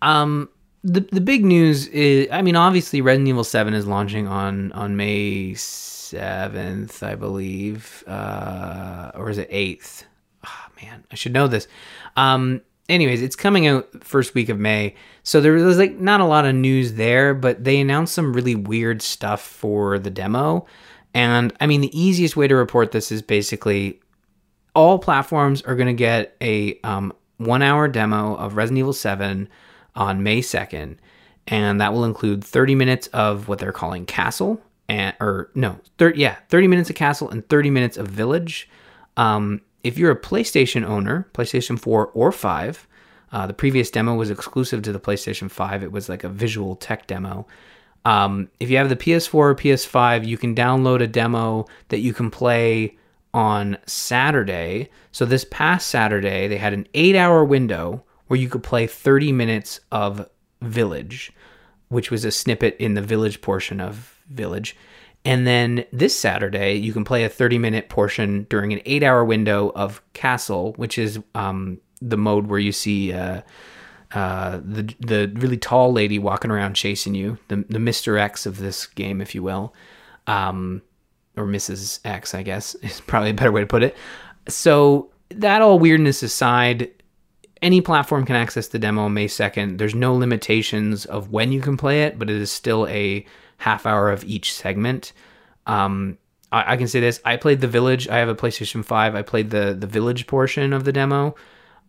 [0.00, 0.48] Um
[0.82, 4.96] the the big news is I mean obviously Resident Evil 7 is launching on on
[4.96, 8.02] May 7th, I believe.
[8.06, 10.04] Uh or is it 8th?
[10.46, 11.68] Oh man, I should know this.
[12.16, 14.94] Um anyways, it's coming out first week of May.
[15.24, 18.54] So there was like not a lot of news there, but they announced some really
[18.54, 20.66] weird stuff for the demo.
[21.14, 24.00] And I mean the easiest way to report this is basically
[24.74, 29.48] all platforms are going to get a um, one hour demo of Resident Evil 7
[29.94, 30.96] on May 2nd.
[31.46, 36.20] And that will include 30 minutes of what they're calling Castle, and or no, 30,
[36.20, 38.68] yeah, 30 minutes of Castle and 30 minutes of Village.
[39.16, 42.86] Um, if you're a PlayStation owner, PlayStation 4 or 5,
[43.32, 45.82] uh, the previous demo was exclusive to the PlayStation 5.
[45.82, 47.46] It was like a visual tech demo.
[48.04, 52.14] Um, if you have the PS4 or PS5, you can download a demo that you
[52.14, 52.96] can play
[53.32, 54.88] on Saturday.
[55.12, 59.32] So this past Saturday, they had an eight hour window where you could play 30
[59.32, 60.28] minutes of
[60.62, 61.32] Village,
[61.88, 64.76] which was a snippet in the Village portion of Village.
[65.24, 69.24] And then this Saturday, you can play a 30 minute portion during an eight hour
[69.24, 73.42] window of Castle, which is um, the mode where you see uh,
[74.12, 78.58] uh, the the really tall lady walking around chasing you, the the Mister X of
[78.58, 79.74] this game, if you will,
[80.26, 80.82] um,
[81.36, 82.00] or Mrs.
[82.04, 83.96] X, I guess is probably a better way to put it.
[84.48, 86.90] So that all weirdness aside,
[87.62, 89.78] any platform can access the demo May second.
[89.78, 93.24] There's no limitations of when you can play it, but it is still a
[93.58, 95.12] half hour of each segment.
[95.66, 96.18] Um,
[96.50, 98.08] I, I can say this: I played the Village.
[98.08, 99.14] I have a PlayStation Five.
[99.14, 101.36] I played the the Village portion of the demo.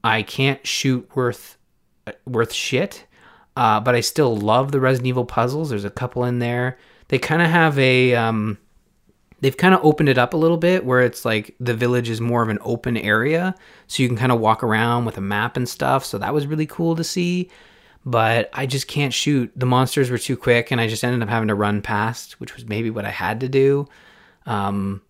[0.03, 1.57] I can't shoot worth
[2.25, 3.05] worth shit,
[3.55, 5.69] uh, but I still love the Resident Evil puzzles.
[5.69, 6.77] There's a couple in there.
[7.09, 8.57] They kind of have a um,
[9.41, 12.21] they've kind of opened it up a little bit where it's like the village is
[12.21, 13.53] more of an open area
[13.87, 16.47] so you can kind of walk around with a map and stuff so that was
[16.47, 17.49] really cool to see
[18.05, 21.29] but i just can't shoot the monsters were too quick and i just ended up
[21.29, 23.87] having to run past which was maybe what i had to do
[24.45, 25.01] um,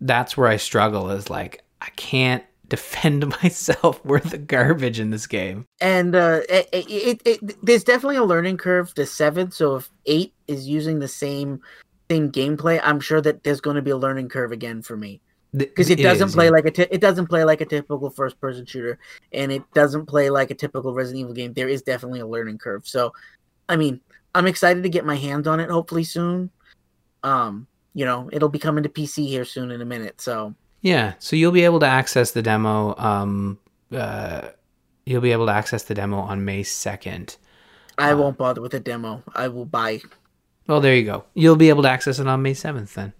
[0.00, 5.26] that's where i struggle is like i can't defend myself worth of garbage in this
[5.26, 9.50] game and uh, it, it, it, there's definitely a learning curve to seven.
[9.50, 11.60] So if eight is using the same
[12.10, 15.20] same gameplay, I'm sure that there's going to be a learning curve again for me
[15.54, 16.50] because it, doesn't is, play yeah.
[16.50, 18.98] like a t- it doesn't play like a typical first person shooter,
[19.32, 21.52] and it doesn't play like a typical Resident Evil game.
[21.52, 22.86] There is definitely a learning curve.
[22.86, 23.12] So,
[23.68, 24.00] I mean,
[24.34, 26.50] I'm excited to get my hands on it hopefully soon.
[27.22, 30.20] Um, you know, it'll be coming to PC here soon in a minute.
[30.20, 32.94] So Yeah, so you'll be able to access the demo.
[32.96, 33.58] Um,
[33.92, 34.48] uh,
[35.04, 37.36] you'll be able to access the demo on May second.
[37.96, 39.22] I won't bother with a demo.
[39.34, 40.00] I will buy.
[40.68, 41.24] Well, there you go.
[41.34, 42.94] You'll be able to access it on May seventh.
[42.94, 43.12] Then,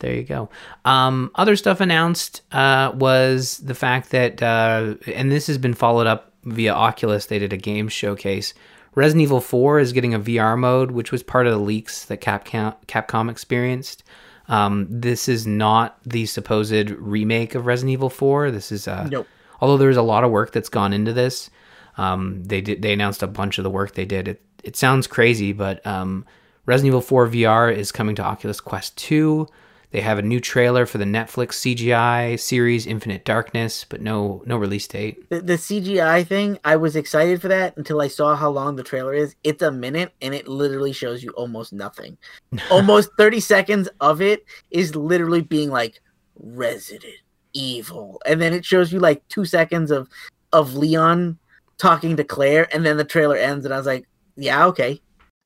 [0.00, 0.48] there you go.
[0.84, 6.08] Um, other stuff announced uh, was the fact that, uh, and this has been followed
[6.08, 7.26] up via Oculus.
[7.26, 8.52] They did a game showcase.
[8.94, 12.20] Resident Evil Four is getting a VR mode, which was part of the leaks that
[12.20, 14.02] Capcom, Capcom experienced.
[14.48, 18.50] Um, this is not the supposed remake of Resident Evil 4.
[18.50, 19.26] This is uh, Nope.
[19.60, 21.50] although there's a lot of work that's gone into this.
[21.98, 24.28] Um, they did they announced a bunch of the work they did.
[24.28, 26.24] It it sounds crazy, but um,
[26.66, 29.46] Resident Evil 4 VR is coming to Oculus Quest 2.
[29.90, 34.56] They have a new trailer for the Netflix CGI series Infinite Darkness, but no no
[34.56, 35.28] release date.
[35.30, 38.82] The, the CGI thing, I was excited for that until I saw how long the
[38.82, 39.34] trailer is.
[39.44, 42.18] It's a minute and it literally shows you almost nothing.
[42.70, 46.00] almost 30 seconds of it is literally being like
[46.38, 47.14] Resident
[47.52, 48.20] Evil.
[48.26, 50.08] And then it shows you like 2 seconds of
[50.52, 51.38] of Leon
[51.78, 55.00] talking to Claire and then the trailer ends and I was like, yeah, okay.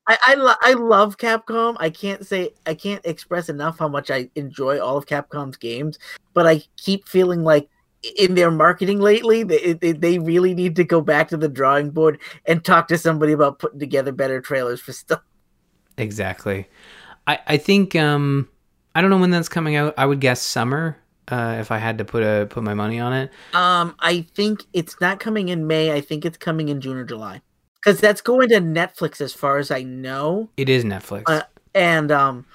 [0.07, 1.75] I I, lo- I love Capcom.
[1.79, 5.99] I can't say I can't express enough how much I enjoy all of Capcom's games,
[6.33, 7.69] but I keep feeling like
[8.17, 11.91] in their marketing lately, they, they they really need to go back to the drawing
[11.91, 15.21] board and talk to somebody about putting together better trailers for stuff.
[15.97, 16.67] Exactly.
[17.27, 18.49] I I think um
[18.95, 19.93] I don't know when that's coming out.
[19.97, 20.97] I would guess summer.
[21.27, 24.65] Uh, if I had to put a put my money on it, Um, I think
[24.73, 25.93] it's not coming in May.
[25.93, 27.41] I think it's coming in June or July,
[27.83, 30.49] because that's going to Netflix as far as I know.
[30.57, 31.23] it is Netflix.
[31.27, 31.41] Uh,
[31.73, 32.45] and um,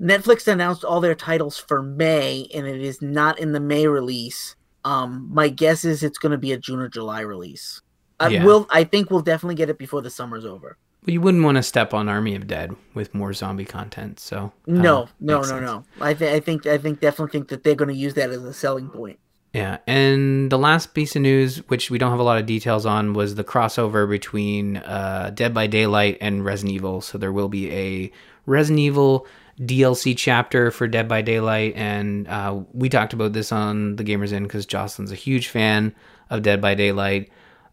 [0.00, 4.56] Netflix announced all their titles for May, and it is not in the May release.
[4.84, 7.80] Um, my guess is it's going to be a June or July release.
[8.20, 8.44] I Yeah.
[8.44, 8.66] will.
[8.70, 10.76] I think we'll definitely get it before the summer's over.
[11.02, 14.18] But you wouldn't want to step on Army of Dead with more zombie content.
[14.20, 15.60] So uh, No, no, no, sense.
[15.62, 15.84] no.
[16.00, 18.42] I, th- I think, I think, definitely think that they're going to use that as
[18.42, 19.18] a selling point.
[19.56, 22.84] Yeah, and the last piece of news, which we don't have a lot of details
[22.84, 27.00] on, was the crossover between uh, Dead by Daylight and Resident Evil.
[27.00, 28.12] So there will be a
[28.44, 29.26] Resident Evil
[29.58, 34.30] DLC chapter for Dead by Daylight, and uh, we talked about this on the Gamers
[34.30, 35.94] Inn because Jocelyn's a huge fan
[36.28, 37.30] of Dead by Daylight.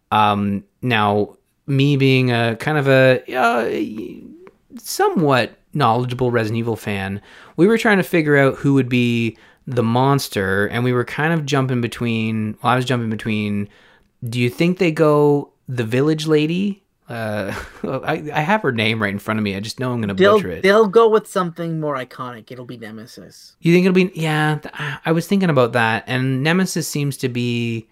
[0.10, 1.36] Um, now,
[1.68, 7.22] me being a kind of a uh, somewhat knowledgeable Resident Evil fan,
[7.58, 9.38] we were trying to figure out who would be
[9.68, 12.58] the monster, and we were kind of jumping between.
[12.62, 13.70] Well, I was jumping between.
[14.24, 16.84] Do you think they go the village lady?
[17.10, 19.56] Uh, I, I have her name right in front of me.
[19.56, 20.64] I just know I'm going to butcher it.
[20.64, 22.52] they'll go with something more iconic.
[22.52, 23.56] It'll be Nemesis.
[23.60, 24.12] You think it'll be?
[24.16, 24.74] Yeah, th-
[25.06, 27.88] I was thinking about that, and Nemesis seems to be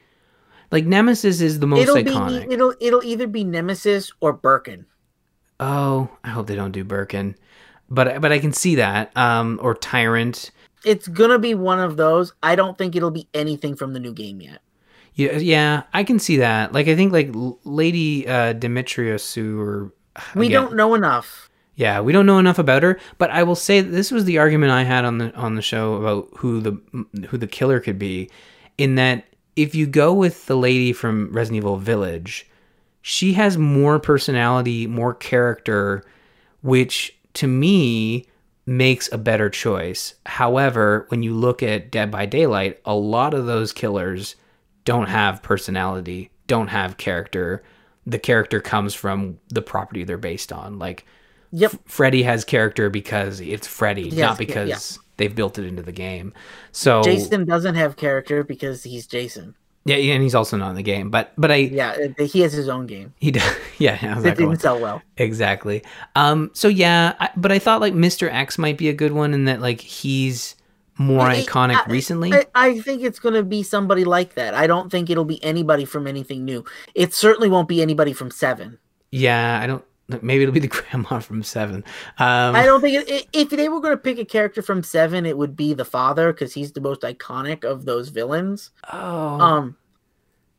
[0.72, 2.48] like Nemesis is the most it'll iconic.
[2.48, 4.86] be it'll it'll either be Nemesis or Birkin.
[5.60, 7.36] oh, I hope they don't do Birkin,
[7.90, 9.16] but but I can see that.
[9.18, 10.52] Um, or Tyrant.
[10.84, 12.34] It's gonna be one of those.
[12.42, 14.62] I don't think it'll be anything from the new game yet.
[15.14, 16.74] Yeah, yeah, I can see that.
[16.74, 17.30] Like I think like
[17.64, 19.94] Lady uh, Demetrius or
[20.36, 21.50] We again, don't know enough.
[21.76, 24.72] Yeah, we don't know enough about her, but I will say this was the argument
[24.72, 28.30] I had on the on the show about who the who the killer could be
[28.78, 32.50] in that if you go with the lady from Resident Evil Village,
[33.02, 36.04] she has more personality, more character,
[36.62, 38.26] which to me
[38.66, 40.16] makes a better choice.
[40.26, 44.36] However, when you look at Dead by Daylight, a lot of those killers
[44.86, 47.64] don't have personality, don't have character.
[48.06, 50.80] The character comes from the property they're based on.
[50.80, 51.06] Like
[51.54, 51.74] Yep.
[51.86, 55.02] Freddy has character because it's Freddy, Yes, not yeah, because yeah.
[55.18, 56.34] they've built it into the game.
[56.72, 59.56] So Jason doesn't have character because he's Jason.
[59.86, 61.10] Yeah, yeah, and he's also not in the game.
[61.10, 63.14] But but I Yeah, uh, he has his own game.
[63.20, 63.96] he does yeah.
[63.96, 65.02] How's It didn't sell well.
[65.18, 65.84] Exactly.
[66.16, 66.52] Um.
[66.54, 68.32] So yeah, I, but I thought like Mr.
[68.32, 70.56] X might be a good one in that like he's
[70.98, 72.32] more I- iconic I- recently?
[72.34, 74.54] I, I think it's going to be somebody like that.
[74.54, 76.64] I don't think it'll be anybody from anything new.
[76.94, 78.78] It certainly won't be anybody from Seven.
[79.12, 79.84] yeah, I don't.
[80.22, 81.84] Maybe it'll be the grandma from Seven.
[82.20, 85.26] Um, I don't think it, if they were going to pick a character from Seven,
[85.26, 88.72] it would be the father because he's the most iconic of those villains.
[88.92, 88.98] oh,
[89.40, 89.78] Um,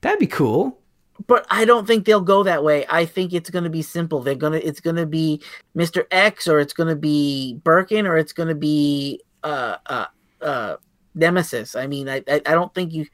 [0.00, 0.78] that'd be cool.
[1.26, 2.84] but I don't think they'll go that way.
[2.88, 4.20] I think it's going to be simple.
[4.20, 5.40] They're gonna it's going to be
[5.76, 6.04] Mr.
[6.10, 10.06] X or it's going to be Birkin or it's going to be uh uh
[10.40, 10.76] uh
[11.14, 11.76] Nemesis.
[11.76, 13.06] I mean, I, I I don't think you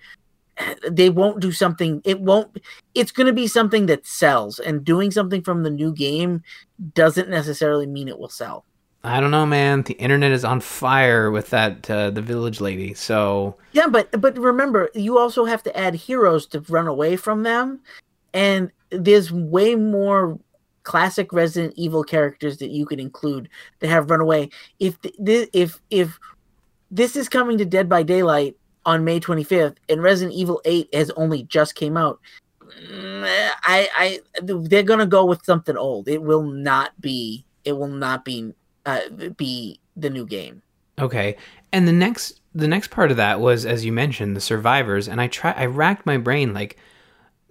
[0.90, 2.02] they won't do something.
[2.04, 2.58] It won't.
[2.94, 6.42] It's going to be something that sells, and doing something from the new game
[6.94, 8.64] doesn't necessarily mean it will sell.
[9.04, 9.82] I don't know, man.
[9.82, 12.94] The internet is on fire with that uh, the village lady.
[12.94, 17.42] So Yeah, but but remember, you also have to add heroes to run away from
[17.42, 17.80] them,
[18.34, 20.38] and there's way more
[20.82, 24.50] classic Resident Evil characters that you could include that have run away.
[24.80, 26.18] If th- if if
[26.90, 28.56] this is coming to Dead by Daylight
[28.88, 32.18] on May 25th, and Resident Evil 8 has only just came out,
[32.62, 36.08] mm, I I they're gonna go with something old.
[36.08, 37.44] It will not be.
[37.64, 38.54] It will not be
[38.86, 39.00] uh,
[39.36, 40.62] be the new game.
[40.98, 41.36] Okay.
[41.70, 45.20] And the next the next part of that was as you mentioned the survivors and
[45.20, 46.78] I try I racked my brain like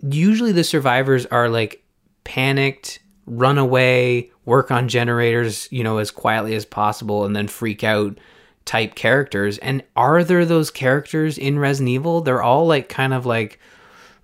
[0.01, 1.83] usually the survivors are like
[2.23, 7.83] panicked, run away, work on generators, you know, as quietly as possible and then freak
[7.83, 8.17] out
[8.67, 9.57] type characters.
[9.57, 12.21] And are there those characters in Resident Evil?
[12.21, 13.59] They're all like kind of like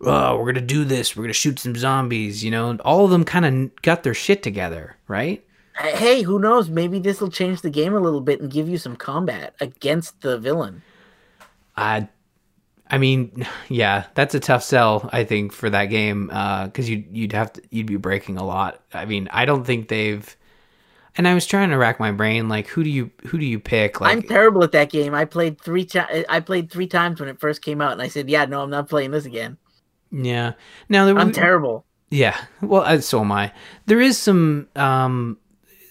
[0.06, 1.16] oh, we're to do this.
[1.16, 2.70] We're to shoot some zombies, you know.
[2.70, 5.44] And all of them kind of got their shit together, right?
[5.80, 6.70] hey, who knows?
[6.70, 10.22] Maybe this will change the game a little bit and give you some combat against
[10.22, 10.84] the villain.
[11.76, 12.08] I,
[12.90, 15.10] I mean, yeah, that's a tough sell.
[15.12, 18.46] I think for that game uh, because you you'd have to you'd be breaking a
[18.46, 18.82] lot.
[18.94, 20.36] I mean, I don't think they've.
[21.16, 23.60] And I was trying to rack my brain, like who do you who do you
[23.60, 24.02] pick?
[24.02, 25.14] Like, I'm terrible at that game.
[25.14, 26.26] I played three times.
[26.28, 28.72] I played three times when it first came out, and I said, "Yeah, no, I'm
[28.72, 29.58] not playing this again.
[30.12, 30.54] yeah.
[30.90, 33.52] Now there I'm terrible." Yeah, well, uh, so am I.
[33.88, 35.40] There is some, um,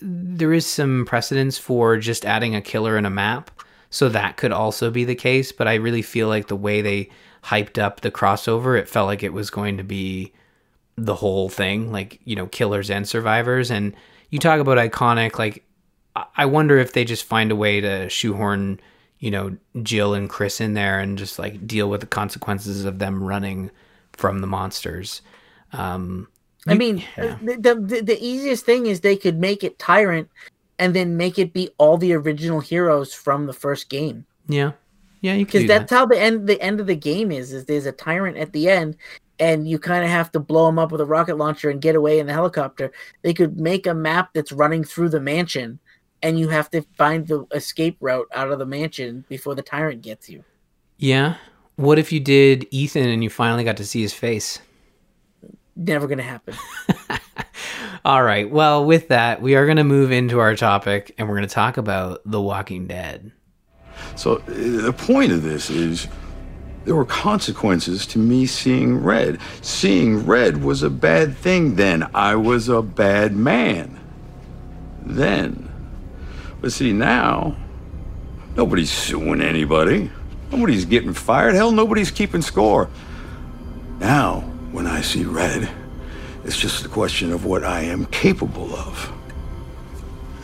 [0.00, 3.50] there is some precedence for just adding a killer in a map,
[3.90, 5.50] so that could also be the case.
[5.50, 7.10] But I really feel like the way they
[7.44, 10.32] hyped up the crossover, it felt like it was going to be
[10.96, 13.68] the whole thing, like you know, killers and survivors.
[13.68, 13.92] And
[14.32, 15.62] you talk about iconic, like
[16.16, 18.80] I- wonder if they just find a way to shoehorn,
[19.20, 22.98] you know, Jill and Chris in there and just like deal with the consequences of
[22.98, 23.70] them running
[24.12, 25.22] from the monsters.
[25.72, 26.28] Um,
[26.66, 27.38] I mean, yeah.
[27.42, 30.28] the, the the the easiest thing is they could make it Tyrant,
[30.78, 34.24] and then make it be all the original heroes from the first game.
[34.48, 34.72] Yeah,
[35.20, 35.96] yeah, you can because that's that.
[35.96, 38.68] how the end the end of the game is is there's a tyrant at the
[38.68, 38.96] end
[39.42, 41.96] and you kind of have to blow them up with a rocket launcher and get
[41.96, 45.80] away in the helicopter they could make a map that's running through the mansion
[46.22, 50.00] and you have to find the escape route out of the mansion before the tyrant
[50.00, 50.44] gets you
[50.98, 51.36] Yeah.
[51.76, 54.60] What if you did Ethan and you finally got to see his face?
[55.74, 56.54] never gonna happen
[58.04, 58.50] All right.
[58.50, 61.54] Well, with that, we are going to move into our topic and we're going to
[61.54, 63.30] talk about The Walking Dead.
[64.16, 66.08] So uh, the point of this is
[66.84, 69.38] there were consequences to me seeing red.
[69.60, 72.08] Seeing red was a bad thing then.
[72.14, 73.98] I was a bad man.
[75.04, 75.70] Then.
[76.60, 77.56] But see, now,
[78.56, 80.10] nobody's suing anybody.
[80.50, 81.54] Nobody's getting fired.
[81.54, 82.88] Hell, nobody's keeping score.
[84.00, 84.40] Now,
[84.72, 85.68] when I see red,
[86.44, 89.12] it's just a question of what I am capable of.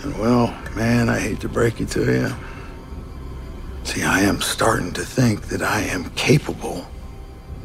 [0.02, 2.34] And well, man, I hate to break it to you.
[3.88, 6.86] See, I am starting to think that I am capable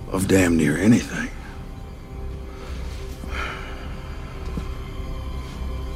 [0.10, 1.30] of damn near anything.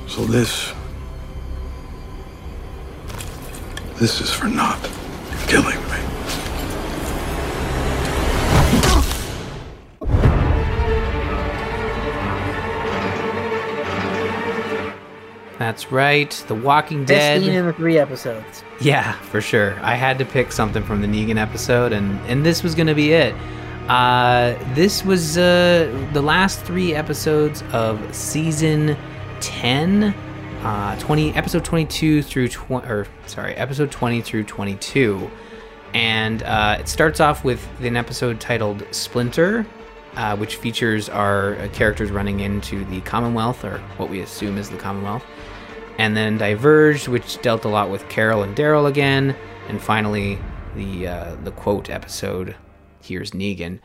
[0.06, 0.74] So this.
[3.96, 4.78] This is for not
[5.48, 6.46] killing me.
[15.60, 16.30] That's right.
[16.48, 17.43] The Walking best Dead.
[17.43, 19.78] in the three episodes Yeah, for sure.
[19.82, 23.13] I had to pick something from the Negan episode, and and this was gonna be
[23.13, 23.34] it.
[23.90, 28.96] Uh, this was uh, the last three episodes of season
[29.40, 30.13] ten,
[30.63, 35.31] uh, twenty episode twenty two through twenty, or sorry, episode twenty through twenty two,
[35.94, 39.65] and uh, it starts off with an episode titled Splinter.
[40.15, 44.77] Uh, which features our characters running into the Commonwealth, or what we assume is the
[44.77, 45.23] Commonwealth
[45.98, 49.35] and then Diverged, which dealt a lot with Carol and Daryl again,
[49.67, 50.39] and finally
[50.75, 52.56] the uh, the quote episode.
[53.02, 53.79] Here's Negan.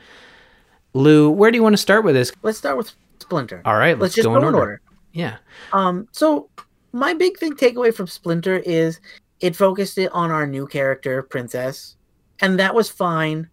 [0.94, 2.32] Lou, where do you want to start with this?
[2.42, 4.80] let's start with splinter All right, let's, just go, in order.
[5.12, 5.36] Yeah,
[5.72, 6.48] Um, so
[6.92, 9.00] my big thing takeaway from Splinter is
[9.40, 11.96] it focused it on our new character, Princess,
[12.40, 13.48] and that was fine.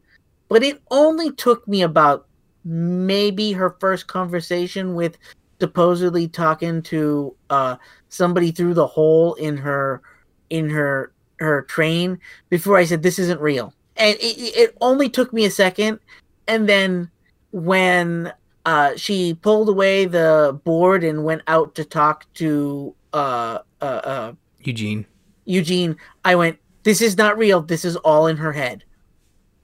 [0.49, 2.27] But it only took me about
[2.65, 5.17] maybe her first conversation with
[5.59, 7.75] supposedly talking to uh
[8.09, 10.01] somebody through the hole in her
[10.49, 13.73] in her her train before I said this isn't real.
[13.97, 15.99] And it, it only took me a second
[16.47, 17.09] and then
[17.51, 18.33] when
[18.65, 24.33] uh she pulled away the board and went out to talk to uh uh, uh
[24.63, 25.05] Eugene.
[25.45, 27.61] Eugene, I went, this is not real.
[27.61, 28.83] This is all in her head.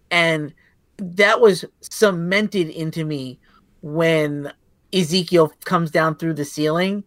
[0.09, 0.53] And
[0.97, 3.39] that was cemented into me
[3.81, 4.51] when
[4.93, 7.03] Ezekiel comes down through the ceiling.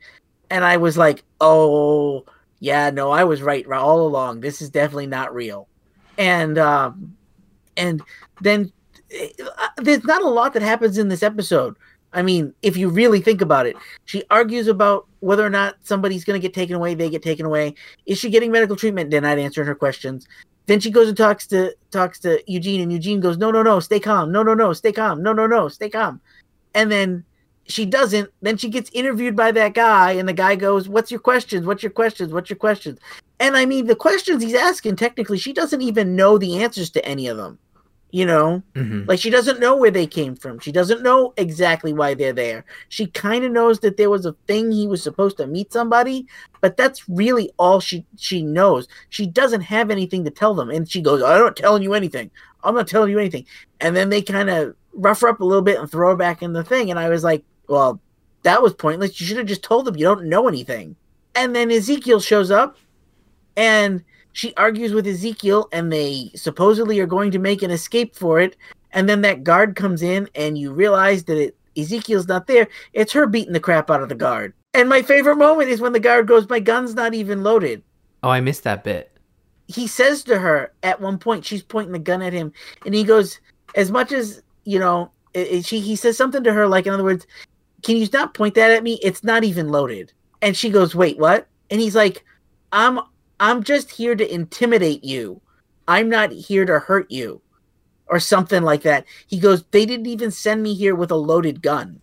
[0.50, 2.24] And I was like, oh,
[2.60, 4.40] yeah, no, I was right all along.
[4.40, 5.68] This is definitely not real.
[6.16, 7.16] And, um,
[7.76, 8.02] and
[8.40, 8.72] then
[9.12, 11.76] uh, there's not a lot that happens in this episode.
[12.12, 13.76] I mean, if you really think about it,
[14.06, 16.94] she argues about whether or not somebody's going to get taken away.
[16.94, 17.74] They get taken away.
[18.06, 19.10] Is she getting medical treatment?
[19.10, 20.26] They're not answering her questions.
[20.66, 23.80] Then she goes and talks to talks to Eugene, and Eugene goes, "No, no, no,
[23.80, 24.30] stay calm.
[24.30, 25.22] No, no, no, stay calm.
[25.22, 26.20] No, no, no, stay calm."
[26.74, 27.24] And then
[27.68, 28.30] she doesn't.
[28.42, 31.66] Then she gets interviewed by that guy, and the guy goes, "What's your questions?
[31.66, 32.32] What's your questions?
[32.32, 32.98] What's your questions?"
[33.40, 37.04] And I mean, the questions he's asking, technically, she doesn't even know the answers to
[37.04, 37.58] any of them
[38.10, 39.06] you know Mhm.
[39.06, 42.64] like she doesn't know where they came from she doesn't know exactly why they're there
[42.88, 46.26] she kind of knows that there was a thing he was supposed to meet somebody
[46.62, 50.90] but that's really all she she knows she doesn't have anything to tell them and
[50.90, 52.30] she goes i'm not telling you anything
[52.64, 53.44] i'm not telling you anything
[53.82, 56.42] and then they kind of rough her up a little bit and throw her back
[56.42, 58.00] in the thing and i was like well
[58.42, 60.96] that was pointless you should have just told them you don't know anything
[61.34, 62.76] and then ezekiel shows up
[63.56, 64.02] and
[64.32, 68.56] she argues with Ezekiel, and they supposedly are going to make an escape for it.
[68.92, 72.68] And then that guard comes in, and you realize that it, Ezekiel's not there.
[72.92, 74.54] It's her beating the crap out of the guard.
[74.74, 77.82] And my favorite moment is when the guard goes, "My gun's not even loaded."
[78.22, 79.10] Oh, I missed that bit.
[79.66, 82.52] He says to her at one point, she's pointing the gun at him,
[82.86, 83.40] and he goes,
[83.74, 86.92] "As much as you know," i- i- she he says something to her like, in
[86.92, 87.26] other words,
[87.82, 88.98] "Can you not point that at me?
[89.02, 90.12] It's not even loaded."
[90.42, 92.24] And she goes, "Wait, what?" And he's like,
[92.72, 93.00] "I'm
[93.40, 95.40] I'm just here to intimidate you.
[95.86, 97.40] I'm not here to hurt you."
[98.10, 99.04] Or something like that.
[99.26, 102.00] He goes, They didn't even send me here with a loaded gun.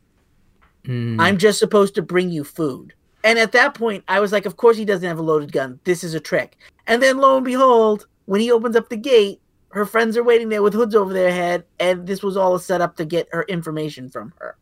[0.83, 1.19] Mm.
[1.19, 2.93] I'm just supposed to bring you food.
[3.23, 5.79] And at that point, I was like, Of course he doesn't have a loaded gun.
[5.83, 6.57] This is a trick.
[6.85, 10.49] And then lo and behold, when he opens up the gate, her friends are waiting
[10.49, 13.43] there with hoods over their head, and this was all a setup to get her
[13.43, 14.55] information from her.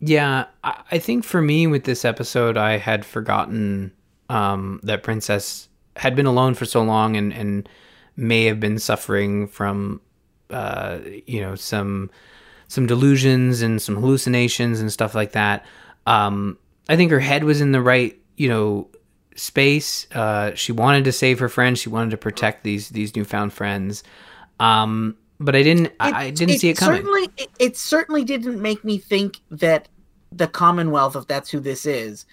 [0.00, 3.92] Yeah, I think for me with this episode, I had forgotten
[4.30, 7.68] um, that Princess had been alone for so long and, and
[8.16, 10.00] may have been suffering from,
[10.48, 12.10] uh, you know, some
[12.68, 15.66] some delusions and some hallucinations and stuff like that.
[16.06, 16.56] Um,
[16.88, 18.88] I think her head was in the right, you know,
[19.34, 20.06] space.
[20.12, 21.80] Uh, she wanted to save her friends.
[21.80, 24.02] She wanted to protect these these newfound friends.
[24.60, 25.92] Um, but I didn't.
[25.98, 26.98] I, I didn't see it coming.
[26.98, 29.88] Certainly, it, it certainly didn't make me think that
[30.30, 32.26] the Commonwealth, if that's who this is,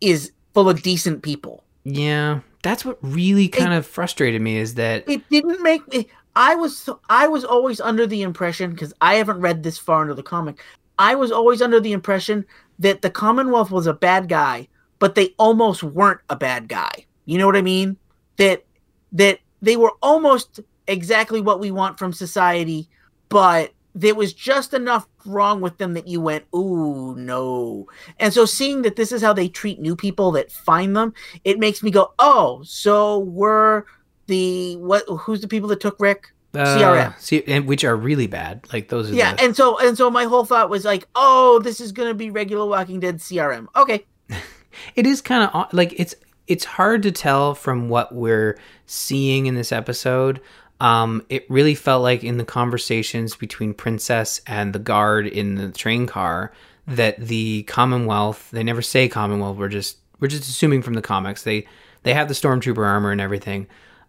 [0.00, 1.64] is full of decent people.
[1.84, 6.08] Yeah, that's what really kind of frustrated me is that It didn't make me.
[6.36, 10.14] I was I was always under the impression because I haven't read this far into
[10.14, 10.60] the comic.
[10.98, 12.46] I was always under the impression
[12.78, 14.68] that the Commonwealth was a bad guy,
[15.00, 17.04] but they almost weren't a bad guy.
[17.26, 17.96] You know what I mean?
[18.36, 18.64] That
[19.12, 22.88] that they were almost exactly what we want from society,
[23.28, 27.86] but there was just enough wrong with them that you went, ooh, no.
[28.18, 31.14] And so seeing that this is how they treat new people that find them,
[31.44, 33.84] it makes me go, oh, so we're
[34.26, 36.34] the what who's the people that took Rick?
[36.56, 37.44] uh, CRM.
[37.46, 38.66] And which are really bad.
[38.72, 41.60] Like those are Yeah, the, and so and so my whole thought was like, oh,
[41.60, 43.66] this is gonna be regular Walking Dead CRM.
[43.76, 44.04] Okay.
[44.96, 46.14] it is kind of like it's
[46.46, 50.40] it's hard to tell from what we're seeing in this episode.
[50.80, 55.70] Um, it really felt like in the conversations between Princess and the guard in the
[55.70, 56.52] train car
[56.86, 59.56] that the Commonwealth they never say Commonwealth.
[59.56, 61.66] We're just we're just assuming from the comics they
[62.02, 63.66] they have the stormtrooper armor and everything.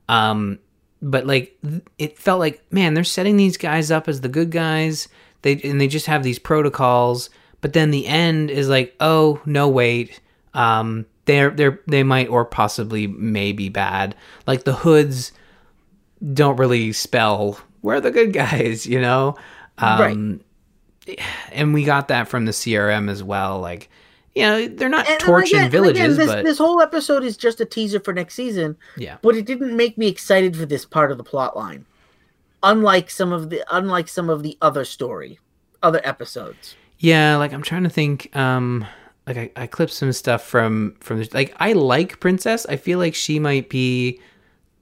[0.09, 0.59] Um,
[1.01, 1.57] but like
[1.97, 5.07] it felt like man they're setting these guys up as the good guys
[5.43, 7.29] they and they just have these protocols
[7.61, 10.19] but then the end is like oh no wait
[10.53, 14.15] um they're they're they might or possibly may be bad
[14.47, 15.31] like the hoods
[16.33, 19.35] don't really spell we're the good guys you know
[19.77, 20.41] um
[21.51, 23.89] and we got that from the crm as well like
[24.33, 27.23] you know they're not And- and torching again- villages again, this, but this whole episode
[27.23, 28.75] is just a teaser for next season.
[28.97, 31.85] yeah but it didn't make me excited for this part of the plot line
[32.63, 35.39] unlike some of the unlike some of the other story
[35.83, 38.35] other episodes Yeah, like I'm trying to think.
[38.35, 38.85] Um,
[39.27, 42.65] like I, I clipped some stuff from from the, like I like Princess.
[42.67, 44.19] I feel like she might be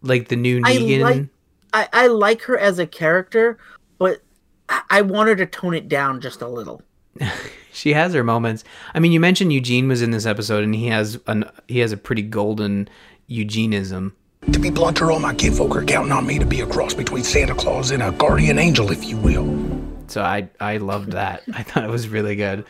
[0.03, 1.01] like the new I Negan.
[1.01, 1.25] like
[1.73, 3.57] I, I like her as a character,
[3.97, 4.21] but
[4.69, 6.81] I, I want her to tone it down just a little.
[7.71, 8.63] she has her moments.
[8.93, 11.91] I mean, you mentioned Eugene was in this episode, and he has an he has
[11.91, 12.87] a pretty golden
[13.27, 14.15] Eugenism.
[14.51, 17.23] To be blunter, all my kinfolk are counting on me to be a cross between
[17.23, 19.47] Santa Claus and a guardian angel, if you will.
[20.07, 21.43] So I I loved that.
[21.53, 22.65] I thought it was really good.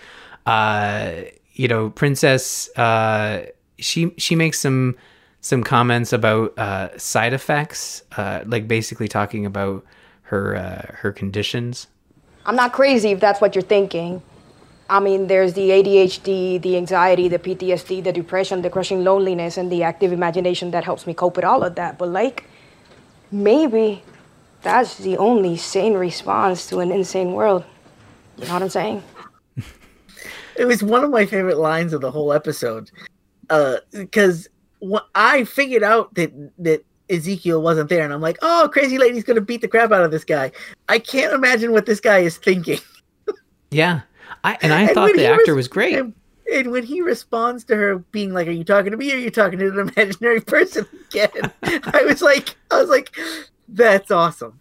[0.45, 1.23] Uh,
[1.53, 2.69] you know, Princess.
[2.77, 3.47] Uh,
[3.79, 4.95] she she makes some
[5.43, 9.85] some comments about uh, side effects, uh, like basically talking about
[10.23, 11.87] her uh, her conditions.
[12.45, 14.21] I'm not crazy if that's what you're thinking.
[14.89, 19.71] I mean, there's the ADHD, the anxiety, the PTSD, the depression, the crushing loneliness, and
[19.71, 21.97] the active imagination that helps me cope with all of that.
[21.97, 22.45] But, like,
[23.31, 24.03] maybe
[24.61, 27.63] that's the only sane response to an insane world.
[28.37, 29.03] You know what I'm saying?
[30.55, 32.91] It was one of my favorite lines of the whole episode,
[33.91, 34.47] because
[34.83, 39.23] what I figured out that that Ezekiel wasn't there, and I'm like, oh, crazy lady's
[39.23, 40.51] gonna beat the crap out of this guy.
[40.89, 42.79] I can't imagine what this guy is thinking.
[43.71, 44.01] Yeah,
[44.43, 45.97] I and I And thought the actor res- was great.
[45.97, 46.13] And,
[46.53, 49.11] and when he responds to her being like, "Are you talking to me?
[49.11, 53.15] Or are you talking to an imaginary person again?" I was like, I was like,
[53.67, 54.59] "That's awesome."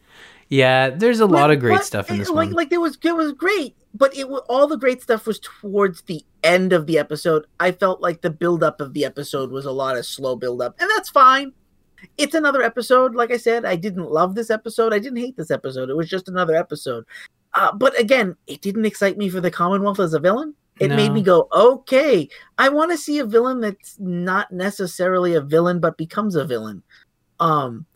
[0.48, 2.52] Yeah, there's a lot But- of great but stuff in this like, one.
[2.52, 6.24] Like there was, it was great, but it all the great stuff was towards the
[6.42, 7.46] end of the episode.
[7.60, 10.62] I felt like the build up of the episode was a lot of slow build
[10.62, 11.52] up, and that's fine.
[12.18, 13.14] It's another episode.
[13.14, 14.92] Like I said, I didn't love this episode.
[14.92, 15.88] I didn't hate this episode.
[15.88, 17.04] It was just another episode.
[17.54, 20.54] Uh, but again, it didn't excite me for the Commonwealth as a villain.
[20.80, 22.28] It made me go, okay,
[22.58, 26.82] I want to see a villain that's not necessarily a villain, but becomes a villain.
[27.38, 27.86] Um,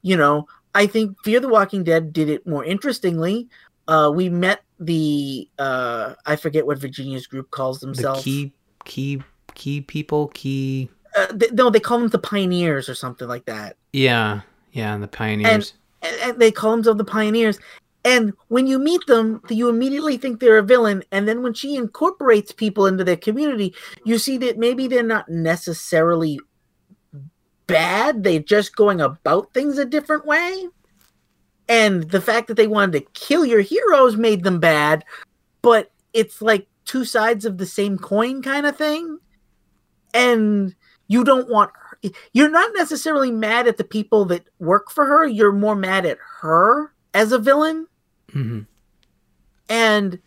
[0.00, 3.48] you know, I think Fear the Walking Dead did it more interestingly.
[3.92, 8.24] Uh, we met the uh, I forget what Virginia's group calls the themselves.
[8.24, 8.54] key
[8.86, 9.22] key
[9.54, 10.88] key people key.
[11.14, 13.76] uh, th- no, they call them the Pioneers or something like that.
[13.92, 14.40] Yeah,
[14.72, 15.74] yeah, the pioneers.
[16.00, 17.58] and, and they call themselves the pioneers
[18.04, 21.76] and when you meet them you immediately think they're a villain and then when she
[21.76, 23.74] incorporates people into their community
[24.04, 26.40] you see that maybe they're not necessarily
[27.68, 30.66] bad they're just going about things a different way
[31.72, 35.04] and the fact that they wanted to kill your heroes made them bad
[35.62, 39.18] but it's like two sides of the same coin kind of thing.
[40.12, 40.74] And
[41.08, 41.70] you don't want
[42.32, 46.18] you're not necessarily mad at the people that work for her you're more mad at
[46.40, 47.86] her as a villain.
[48.30, 48.62] Hmm
[49.68, 50.18] and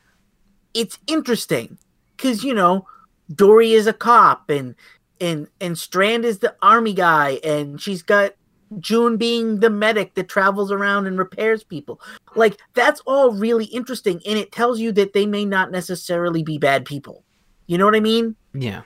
[0.74, 1.78] it's interesting
[2.16, 2.88] because you know
[3.34, 4.76] Dorie is a cop and
[5.22, 8.34] and and strand is the army guy and she's got
[8.80, 12.00] june being the medic that travels around and repairs people
[12.36, 16.58] like that's all really interesting and it tells you that they may not necessarily be
[16.58, 17.24] bad people
[17.68, 18.82] you know what i mean Yeah,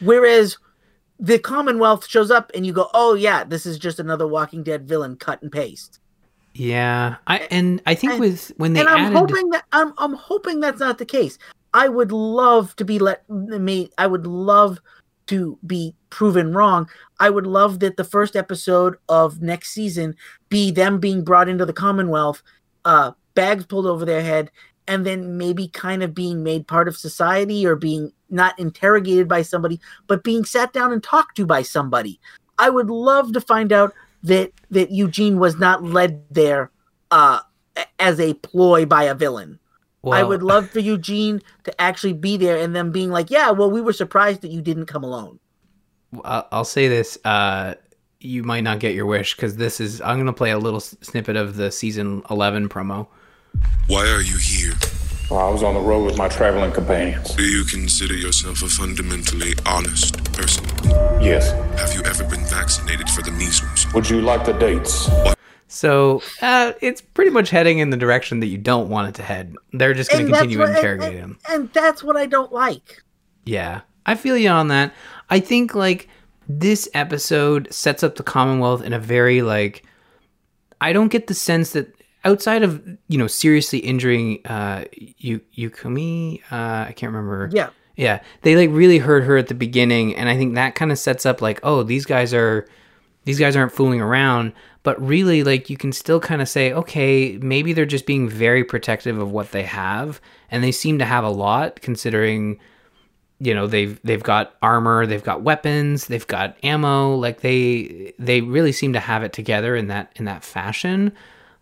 [0.00, 0.56] Whereas
[1.20, 4.86] the Commonwealth shows up and you go, oh, yeah, this is just another Walking Dead
[4.86, 5.98] villain cut and paste.
[6.54, 7.16] yeah.
[7.26, 9.16] I and I think And- with when they and I'm added.
[9.18, 11.36] hoping that I'm, I'm hoping that's not the case.
[11.74, 14.78] I would love to be let me I would love
[15.26, 16.88] to be proven wrong.
[17.20, 20.16] I would love that the first episode of next season
[20.48, 22.42] be them being brought into the Commonwealth,
[22.84, 24.50] uh, bags pulled over their head,
[24.86, 29.42] and then maybe kind of being made part of society or being not interrogated by
[29.42, 32.20] somebody, but being sat down and talked to by somebody.
[32.58, 33.92] I would love to find out
[34.22, 36.70] that that Eugene was not led there
[37.10, 37.40] uh,
[37.98, 39.58] as a ploy by a villain.
[40.10, 43.70] I would love for Eugene to actually be there and them being like, "Yeah, well,
[43.70, 45.38] we were surprised that you didn't come alone."
[46.24, 47.18] I'll I'll say this.
[47.24, 47.74] Uh,
[48.20, 50.00] you might not get your wish because this is.
[50.00, 53.06] I'm gonna play a little s- snippet of the season 11 promo.
[53.86, 54.74] Why are you here?
[55.30, 57.34] Well, I was on the road with my traveling companions.
[57.34, 60.64] Do you consider yourself a fundamentally honest person?
[61.22, 61.50] Yes.
[61.78, 63.86] Have you ever been vaccinated for the measles?
[63.92, 65.08] Would you like the dates?
[65.66, 69.22] So uh, it's pretty much heading in the direction that you don't want it to
[69.22, 69.54] head.
[69.74, 71.38] They're just going to continue what- to and- interrogate and, him.
[71.50, 73.02] and that's what I don't like.
[73.44, 74.94] Yeah, I feel you on that.
[75.30, 76.08] I think like
[76.48, 79.84] this episode sets up the Commonwealth in a very like.
[80.80, 81.92] I don't get the sense that
[82.24, 87.50] outside of you know seriously injuring uh you Yukumi uh I can't remember.
[87.52, 88.22] Yeah, yeah.
[88.42, 91.26] They like really hurt her at the beginning and I think that kind of sets
[91.26, 92.68] up like oh these guys are
[93.24, 94.52] these guys aren't fooling around.
[94.84, 98.64] But really like you can still kind of say okay maybe they're just being very
[98.64, 100.20] protective of what they have
[100.50, 102.58] and they seem to have a lot considering
[103.40, 108.40] you know they've they've got armor they've got weapons they've got ammo like they they
[108.40, 111.12] really seem to have it together in that in that fashion.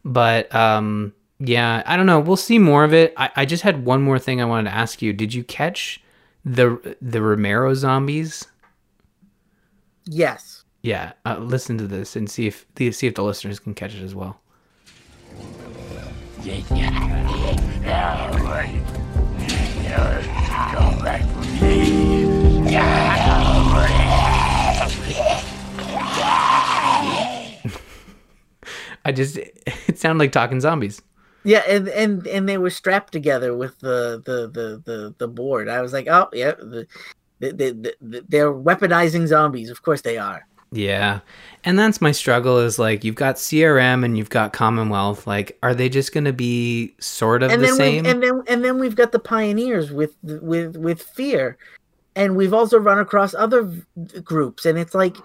[0.05, 2.21] But um yeah i don't know.
[2.21, 3.13] We'll see more of it.
[3.17, 5.13] I, I just had one more thing i wanted to ask you.
[5.13, 6.01] Did you catch
[6.45, 8.47] the the romero zombies?
[10.07, 10.65] Yes.
[10.83, 13.95] Yeah, uh, listen to this and see if the see if the listeners can catch
[13.95, 14.41] it as well.
[29.05, 31.01] I just it sounded like talking zombies.
[31.45, 35.69] Yeah, and and and they were strapped together with the the the the, the board.
[35.69, 36.89] I was like, oh yeah, the,
[37.39, 39.71] the, the, the, they're weaponizing zombies.
[39.71, 40.45] Of course they are.
[40.73, 41.21] Yeah.
[41.63, 45.27] And that's my struggle is like you've got CRM and you've got Commonwealth.
[45.27, 48.07] Like, are they just gonna be sort of and the then same?
[48.07, 51.59] And then and then we've got the pioneers with with with fear,
[52.17, 55.17] and we've also run across other v- groups, and it's like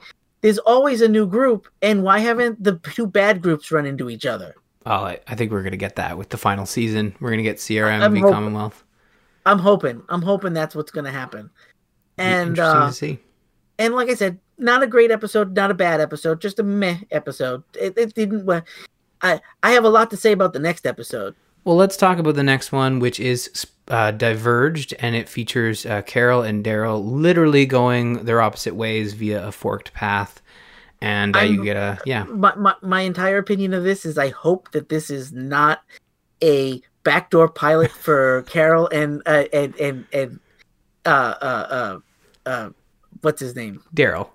[0.41, 4.25] there's always a new group, and why haven't the two bad groups run into each
[4.27, 4.53] other?
[4.85, 7.15] oh, I, I think we're gonna get that with the final season.
[7.19, 8.83] We're gonna get CRM I'm v hoping- Commonwealth.
[9.45, 10.03] I'm hoping.
[10.09, 11.49] I'm hoping that's what's going to happen.
[12.19, 13.19] And Interesting uh, to see.
[13.79, 16.97] and like I said, not a great episode, not a bad episode, just a meh
[17.09, 17.63] episode.
[17.73, 18.47] It, it didn't.
[18.47, 18.61] Uh,
[19.23, 21.33] I I have a lot to say about the next episode.
[21.63, 23.49] Well, let's talk about the next one, which is
[23.91, 29.45] uh, Diverged, and it features uh, Carol and Daryl literally going their opposite ways via
[29.45, 30.41] a forked path.
[31.01, 34.29] And uh, you get a yeah, My, my my entire opinion of this is I
[34.29, 35.83] hope that this is not
[36.41, 40.39] a backdoor pilot for Carol and uh, and and and
[41.05, 41.99] uh uh uh
[42.45, 42.69] uh
[43.21, 44.29] what's his name Daryl.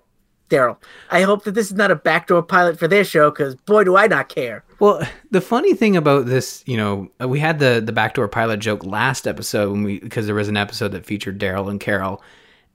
[0.49, 0.77] Daryl.
[1.11, 3.97] I hope that this is not a backdoor pilot for their show because boy do
[3.97, 4.63] I not care.
[4.79, 8.59] Well, the funny thing about this, you know, uh, we had the the backdoor pilot
[8.59, 12.21] joke last episode when we because there was an episode that featured Daryl and Carol,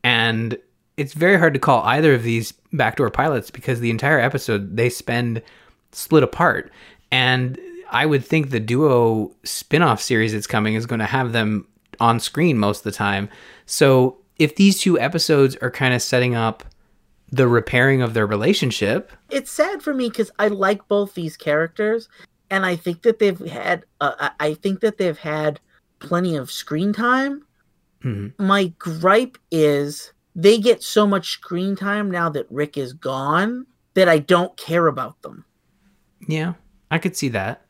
[0.03, 0.59] and
[0.97, 4.91] it's very hard to call either of these backdoor pilots because the entire episode they
[4.91, 5.43] spend
[5.93, 6.73] split apart,
[7.11, 7.59] and
[7.91, 11.67] I would think the duo spin-off series that's coming is going to have them
[12.01, 13.29] on screen most of the time.
[13.67, 16.65] So if these two episodes are kind of setting up
[17.33, 22.09] the repairing of their relationship, it's sad for me because I like both these characters,
[22.51, 23.85] and I think that they've had.
[24.01, 25.59] Uh, I think that they've had
[25.99, 27.43] plenty of screen time.
[28.05, 28.33] Mhm.
[28.39, 34.09] My gripe is they get so much screen time now that Rick is gone that
[34.09, 35.45] I don't care about them.
[36.29, 36.55] yeah,
[36.91, 37.67] I could see that.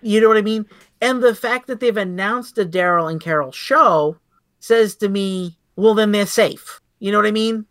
[0.00, 0.66] You know what I mean?
[1.00, 4.16] And the fact that they've announced a Daryl and Carol show
[4.60, 6.80] says to me, well, then they're safe.
[7.00, 7.66] You know what I mean?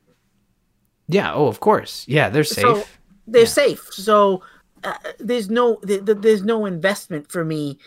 [1.07, 1.33] Yeah.
[1.33, 2.05] Oh, of course.
[2.07, 2.63] Yeah, they're safe.
[2.63, 2.83] So
[3.27, 3.87] they're safe.
[3.91, 4.41] So
[4.83, 7.77] uh, there's no th- th- there's no investment for me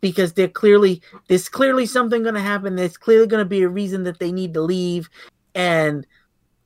[0.00, 2.76] because they're clearly there's clearly something going to happen.
[2.76, 5.08] There's clearly going to be a reason that they need to leave,
[5.54, 6.06] and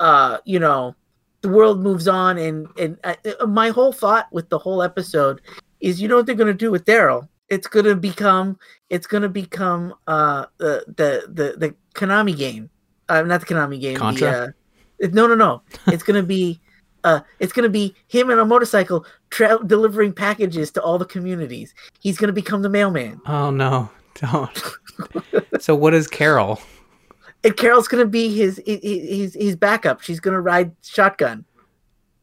[0.00, 0.94] uh, you know,
[1.42, 2.38] the world moves on.
[2.38, 5.40] And and uh, uh, my whole thought with the whole episode
[5.80, 7.28] is, you know what they're going to do with Daryl?
[7.48, 8.58] It's going to become
[8.90, 12.70] it's going to become uh the the the the Konami game,
[13.08, 13.96] uh, not the Konami game.
[13.96, 14.30] Contra?
[14.30, 14.48] The, uh,
[15.00, 15.62] no, no, no.
[15.88, 16.60] It's going to be
[17.04, 21.04] uh, it's going to be him on a motorcycle tra- delivering packages to all the
[21.04, 21.74] communities.
[22.00, 23.20] He's going to become the mailman.
[23.26, 24.62] oh no, don't.
[25.60, 26.60] so what is Carol?
[27.42, 30.02] And Carol's going to be his, his his his backup.
[30.02, 31.44] She's going to ride shotgun.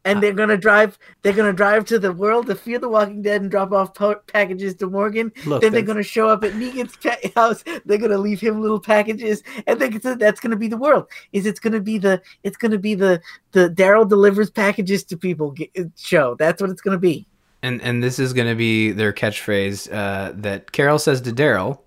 [0.08, 2.88] And they're going to drive they're going to drive to the world to Fear the
[2.88, 5.32] Walking Dead and drop off pa- packages to Morgan.
[5.46, 7.62] Look, then they're going to show up at Negan's pa- house.
[7.84, 11.06] They're going to leave him little packages and they that's going to be the world.
[11.32, 13.20] Is it's going to be the it's going to be the
[13.52, 16.34] the Daryl delivers packages to people ge- show.
[16.36, 17.26] That's what it's going to be.
[17.62, 21.80] And and this is going to be their catchphrase uh, that Carol says to Daryl,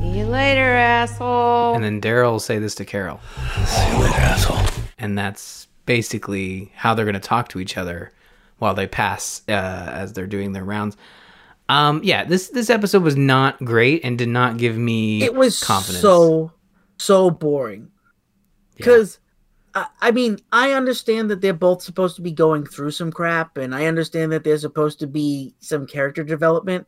[0.00, 1.74] See you later, asshole.
[1.74, 3.20] and then Daryl will say this to Carol.
[3.66, 4.84] See you later, asshole.
[4.98, 8.12] And that's basically how they're going to talk to each other
[8.58, 10.96] while they pass uh, as they're doing their rounds.
[11.68, 15.62] Um, yeah, this this episode was not great and did not give me it was
[15.62, 16.02] confidence.
[16.02, 16.52] so
[16.98, 17.90] so boring
[18.76, 19.18] because
[19.74, 23.56] I, I mean i understand that they're both supposed to be going through some crap
[23.56, 26.86] and i understand that there's supposed to be some character development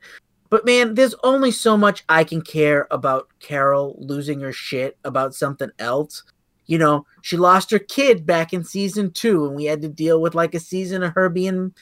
[0.50, 5.34] but man there's only so much i can care about carol losing her shit about
[5.34, 6.22] something else
[6.66, 10.20] you know she lost her kid back in season two and we had to deal
[10.20, 11.72] with like a season of her being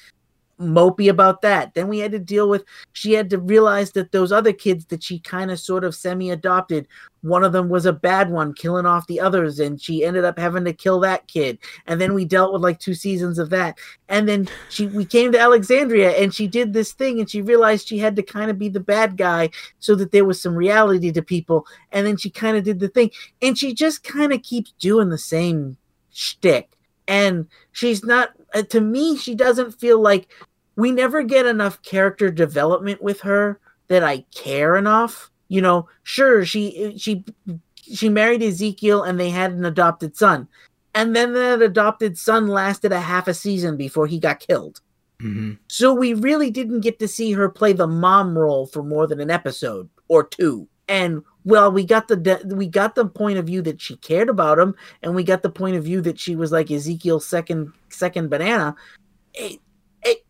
[0.61, 1.75] mopey about that.
[1.75, 5.03] Then we had to deal with she had to realize that those other kids that
[5.03, 6.87] she kind of sort of semi adopted,
[7.23, 10.39] one of them was a bad one, killing off the others, and she ended up
[10.39, 11.59] having to kill that kid.
[11.87, 13.79] And then we dealt with like two seasons of that.
[14.09, 17.89] And then she we came to Alexandria and she did this thing and she realized
[17.89, 19.51] she had to kind of be the bad guy
[19.81, 21.67] so that there was some reality to people.
[21.93, 23.11] And then she kind of did the thing.
[23.43, 25.77] And she just kind of keeps doing the same
[26.13, 26.71] shtick.
[27.07, 30.29] And she's not uh, to me, she doesn't feel like
[30.77, 35.31] we never get enough character development with her that I care enough.
[35.49, 37.25] You know, sure she she
[37.83, 40.49] she married Ezekiel and they had an adopted son.
[40.95, 44.81] and then that adopted son lasted a half a season before he got killed.
[45.21, 49.07] hmm So we really didn't get to see her play the mom role for more
[49.07, 50.69] than an episode or two.
[50.89, 54.29] And well, we got the de- we got the point of view that she cared
[54.29, 57.73] about him, and we got the point of view that she was like Ezekiel's second
[57.89, 58.75] second banana.
[59.35, 59.61] It
[60.03, 60.25] it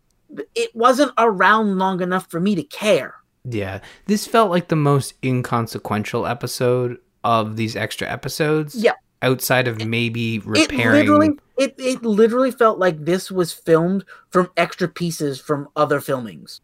[0.55, 3.15] it wasn't around long enough for me to care.
[3.43, 8.75] Yeah, this felt like the most inconsequential episode of these extra episodes.
[8.75, 8.93] Yeah.
[9.21, 10.99] outside of maybe It repairing.
[10.99, 16.59] literally it, it literally felt like this was filmed from extra pieces from other filmings.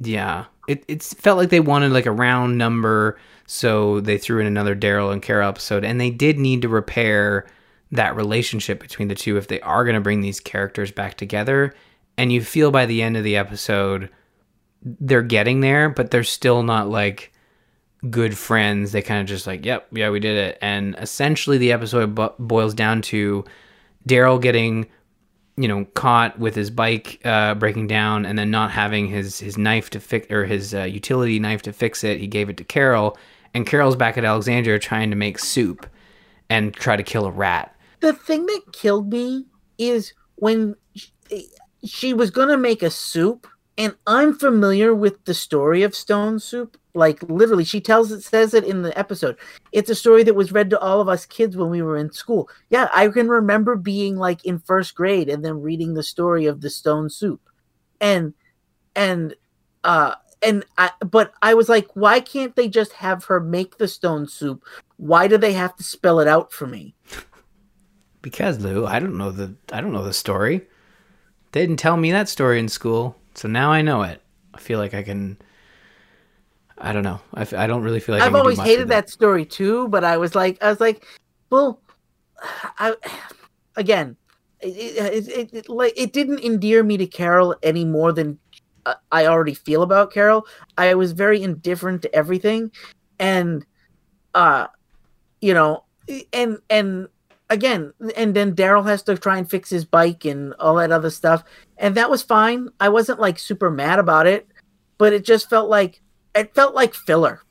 [0.00, 4.46] Yeah, it it felt like they wanted like a round number, so they threw in
[4.46, 7.46] another Daryl and Carol episode, and they did need to repair
[7.90, 11.74] that relationship between the two if they are going to bring these characters back together.
[12.16, 14.10] And you feel by the end of the episode,
[14.82, 17.32] they're getting there, but they're still not like
[18.10, 18.92] good friends.
[18.92, 20.58] They kind of just like, yep, yeah, we did it.
[20.60, 23.44] And essentially, the episode bo- boils down to
[24.06, 24.86] Daryl getting
[25.58, 29.58] you know caught with his bike uh, breaking down and then not having his his
[29.58, 32.64] knife to fix or his uh, utility knife to fix it he gave it to
[32.64, 33.18] carol.
[33.54, 35.86] And carol's back at alexandria trying to make soup
[36.48, 37.74] and try to kill a rat.
[38.00, 39.46] The thing that killed me
[39.78, 41.10] is when she,
[41.84, 43.46] she was gonna make a soup
[43.78, 46.76] and i'm familiar with the story of stone soup.
[46.94, 49.36] Like literally she tells it says it in the episode.
[49.70, 52.12] It's a story that was read to all of us kids when we were in
[52.12, 52.50] school.
[52.68, 56.60] Yeah i can remember being like in first grade and then reading the story of
[56.60, 57.40] the stone soup.
[58.00, 58.34] And
[58.96, 59.34] and
[59.84, 63.88] uh and I, but I was like, why can't they just have her make the
[63.88, 64.62] stone soup?
[64.96, 66.94] Why do they have to spell it out for me?
[68.20, 70.66] because lou i don't know the i don't know the story.
[71.52, 74.20] They didn't tell me that story in school so now i know it.
[74.54, 75.38] I feel like i can
[76.80, 77.20] i don't know.
[77.34, 80.04] I, f- I don't really feel like I I've always hated that story too, but
[80.04, 81.04] I was like, I was like,
[81.50, 81.82] well,
[82.78, 82.94] I
[83.76, 84.16] again,
[84.60, 88.38] it it, it, it like it didn't endear me to Carol any more than
[88.86, 90.46] uh, I already feel about Carol.
[90.76, 92.70] I was very indifferent to everything,
[93.18, 93.64] and
[94.34, 94.68] uh,
[95.40, 95.84] you know,
[96.32, 97.08] and and
[97.50, 101.10] again, and then Daryl has to try and fix his bike and all that other
[101.10, 101.44] stuff,
[101.76, 102.68] and that was fine.
[102.80, 104.48] I wasn't like super mad about it,
[104.98, 106.02] but it just felt like
[106.34, 107.42] it felt like filler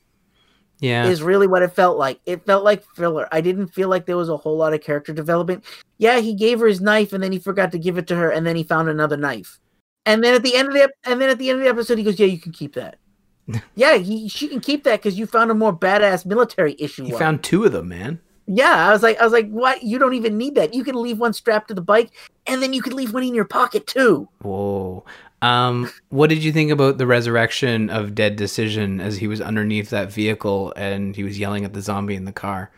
[0.80, 2.20] yeah is really what it felt like.
[2.26, 3.28] It felt like filler.
[3.32, 5.64] I didn't feel like there was a whole lot of character development.
[5.98, 8.30] Yeah, he gave her his knife and then he forgot to give it to her
[8.30, 9.58] and then he found another knife.
[10.06, 11.98] And then at the end of the and then at the end of the episode
[11.98, 12.98] he goes, "Yeah, you can keep that."
[13.74, 17.04] yeah, he she can keep that cuz you found a more badass military issue.
[17.04, 18.20] you found two of them man
[18.50, 19.82] Yeah, I was like I was like, "What?
[19.82, 20.72] You don't even need that.
[20.72, 22.10] You can leave one strapped to the bike
[22.46, 25.04] and then you can leave one in your pocket too." Whoa.
[25.42, 29.90] Um, what did you think about the resurrection of Dead Decision as he was underneath
[29.90, 32.70] that vehicle and he was yelling at the zombie in the car?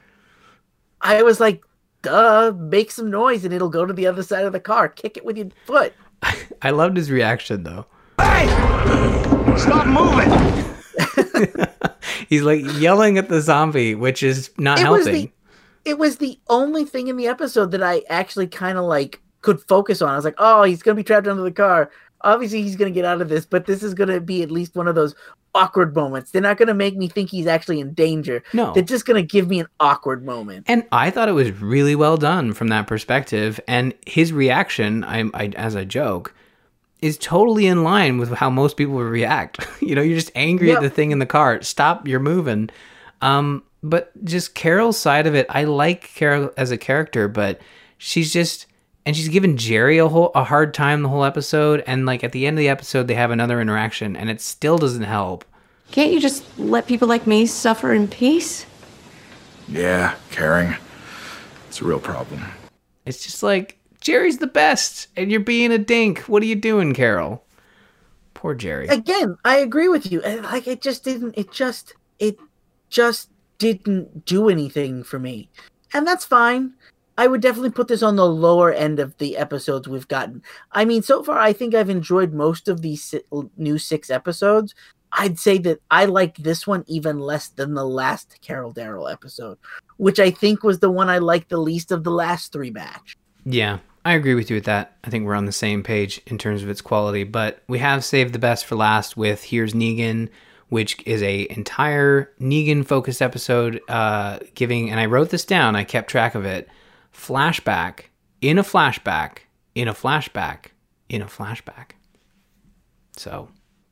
[1.00, 1.62] I was like,
[2.02, 4.88] "Duh, make some noise and it'll go to the other side of the car.
[4.88, 5.94] Kick it with your foot."
[6.62, 7.86] I loved his reaction though.
[9.56, 10.30] Stop moving!
[12.28, 15.32] He's like yelling at the zombie, which is not It was helping.
[15.84, 19.60] It was the only thing in the episode that I actually kind of like could
[19.62, 20.10] focus on.
[20.10, 21.90] I was like, oh, he's gonna be trapped under the car.
[22.22, 24.86] Obviously, he's gonna get out of this, but this is gonna be at least one
[24.88, 25.14] of those
[25.54, 26.30] awkward moments.
[26.30, 28.42] They're not gonna make me think he's actually in danger.
[28.52, 28.72] No.
[28.74, 30.66] they're just gonna give me an awkward moment.
[30.68, 33.58] And I thought it was really well done from that perspective.
[33.66, 36.34] And his reaction, I, I as a joke,
[37.00, 39.66] is totally in line with how most people would react.
[39.80, 40.74] you know, you're just angry Yeah.
[40.76, 41.62] at the thing in the car.
[41.62, 42.68] Stop, you're moving.
[43.22, 47.60] Um, but just Carol's side of it, I like Carol as a character, but
[47.98, 48.66] she's just
[49.06, 51.82] and she's given Jerry a whole a hard time the whole episode.
[51.86, 54.78] And like at the end of the episode, they have another interaction, and it still
[54.78, 55.44] doesn't help.
[55.90, 58.66] Can't you just let people like me suffer in peace?
[59.66, 60.76] Yeah, caring.
[61.68, 62.44] It's a real problem.
[63.06, 66.20] It's just like Jerry's the best, and you're being a dink.
[66.20, 67.44] What are you doing, Carol?
[68.34, 68.88] Poor Jerry.
[68.88, 70.22] Again, I agree with you.
[70.22, 71.34] And like, it just didn't.
[71.36, 72.38] It just it
[72.88, 75.48] just didn't do anything for me,
[75.94, 76.72] and that's fine.
[77.16, 80.42] I would definitely put this on the lower end of the episodes we've gotten.
[80.72, 83.14] I mean, so far, I think I've enjoyed most of these
[83.58, 84.74] new six episodes.
[85.12, 89.58] I'd say that I liked this one even less than the last Carol Daryl episode,
[89.98, 93.16] which I think was the one I liked the least of the last three batch.
[93.44, 94.96] Yeah, I agree with you with that.
[95.04, 98.04] I think we're on the same page in terms of its quality, but we have
[98.04, 100.30] saved the best for last with Here's Negan,
[100.70, 105.84] which is a entire Negan focused episode uh giving and I wrote this down, I
[105.84, 106.68] kept track of it.
[107.14, 108.04] Flashback
[108.40, 109.40] in a flashback
[109.74, 110.66] in a flashback
[111.08, 111.92] in a flashback.
[113.16, 113.48] So,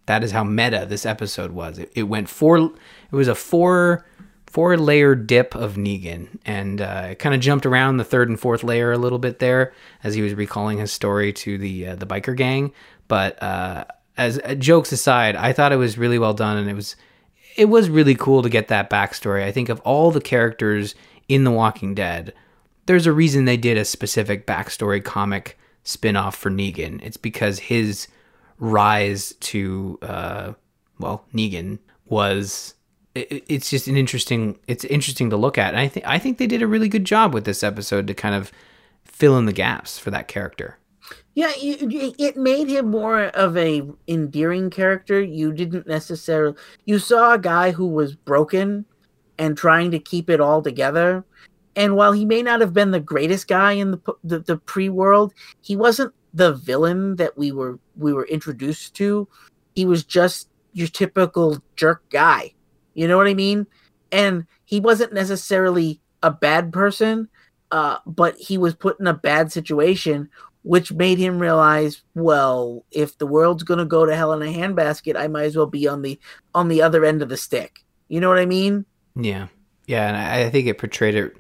[0.07, 1.79] that is how meta this episode was.
[1.79, 2.73] It, it went four it
[3.13, 4.07] was a four
[4.47, 8.65] four layer dip of Negan, and uh, kind of jumped around the third and fourth
[8.65, 12.07] layer a little bit there as he was recalling his story to the uh, the
[12.07, 12.73] biker gang.
[13.09, 13.85] But uh,
[14.19, 16.97] as uh, jokes aside, I thought it was really well done, and it was
[17.57, 19.43] it was really cool to get that backstory.
[19.45, 20.95] I think of all the characters
[21.29, 22.35] in The Walking Dead,
[22.87, 27.03] there's a reason they did a specific backstory comic spin-off for Negan.
[27.03, 28.09] It's because his
[28.59, 30.53] rise to uh,
[30.99, 32.75] well Negan was
[33.15, 36.39] it, it's just an interesting it's interesting to look at and i think i think
[36.39, 38.51] they did a really good job with this episode to kind of
[39.05, 40.79] fill in the gaps for that character
[41.35, 45.21] Yeah, it, made him more of a endearing character.
[45.21, 48.85] You didn't necessarily you saw a guy who was broken
[49.39, 51.25] and trying to keep it all together.
[51.77, 54.89] And while he may not have been the greatest guy in the the, the pre
[54.89, 59.29] world, he wasn't the villain that we were we were introduced to.
[59.75, 62.55] He was just your typical jerk guy.
[62.95, 63.67] You know what I mean?
[64.11, 67.29] And he wasn't necessarily a bad person,
[67.71, 70.29] uh, but he was put in a bad situation,
[70.69, 75.17] which made him realize, well, if the world's gonna go to hell in a handbasket,
[75.17, 76.21] I might as well be on the
[76.55, 77.87] on the other end of the stick.
[78.09, 78.85] You know what I mean?
[79.17, 79.47] Yeah,
[79.87, 81.35] yeah, and I, I think it portrayed it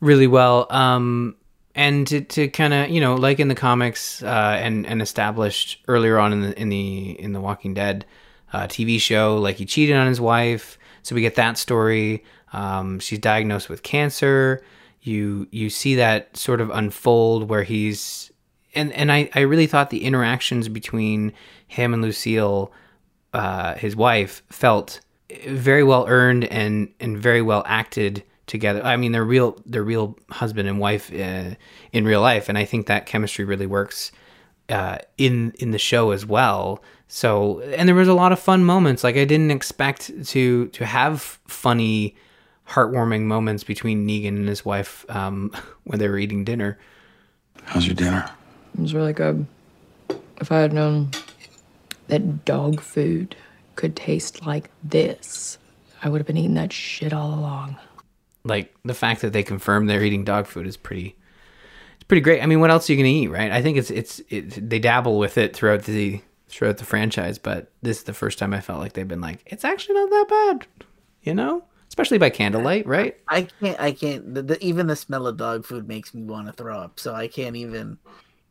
[0.00, 0.66] really well.
[0.68, 1.36] Um,
[1.74, 5.82] and to, to kind of you know, like in the comics, uh, and and established
[5.88, 8.04] earlier on in the in the in the Walking Dead
[8.52, 12.22] uh, TV show, like he cheated on his wife, so we get that story.
[12.52, 14.62] Um, she's diagnosed with cancer.
[15.00, 18.27] You you see that sort of unfold where he's
[18.74, 21.32] and and I I really thought the interactions between
[21.66, 22.72] him and Lucille,
[23.32, 25.00] uh, his wife, felt
[25.46, 28.82] very well earned and and very well acted together.
[28.84, 31.54] I mean, they're real they're real husband and wife uh,
[31.92, 34.10] in real life, and I think that chemistry really works
[34.68, 36.82] uh, in in the show as well.
[37.06, 39.04] So, and there was a lot of fun moments.
[39.04, 42.16] Like I didn't expect to to have funny,
[42.68, 45.52] heartwarming moments between Negan and his wife um,
[45.84, 46.78] when they were eating dinner.
[47.64, 48.30] How's your dinner?
[48.78, 49.44] It was really good.
[50.40, 51.10] If I had known
[52.06, 53.34] that dog food
[53.74, 55.58] could taste like this,
[56.00, 57.76] I would have been eating that shit all along.
[58.44, 61.16] Like the fact that they confirm they're eating dog food is pretty.
[61.96, 62.40] It's pretty great.
[62.40, 63.50] I mean, what else are you gonna eat, right?
[63.50, 67.72] I think it's it's it, they dabble with it throughout the throughout the franchise, but
[67.82, 70.26] this is the first time I felt like they've been like, it's actually not that
[70.28, 70.86] bad,
[71.22, 73.18] you know, especially by candlelight, right?
[73.26, 73.80] I can't.
[73.80, 74.34] I can't.
[74.34, 77.00] The, the, even the smell of dog food makes me want to throw up.
[77.00, 77.98] So I can't even.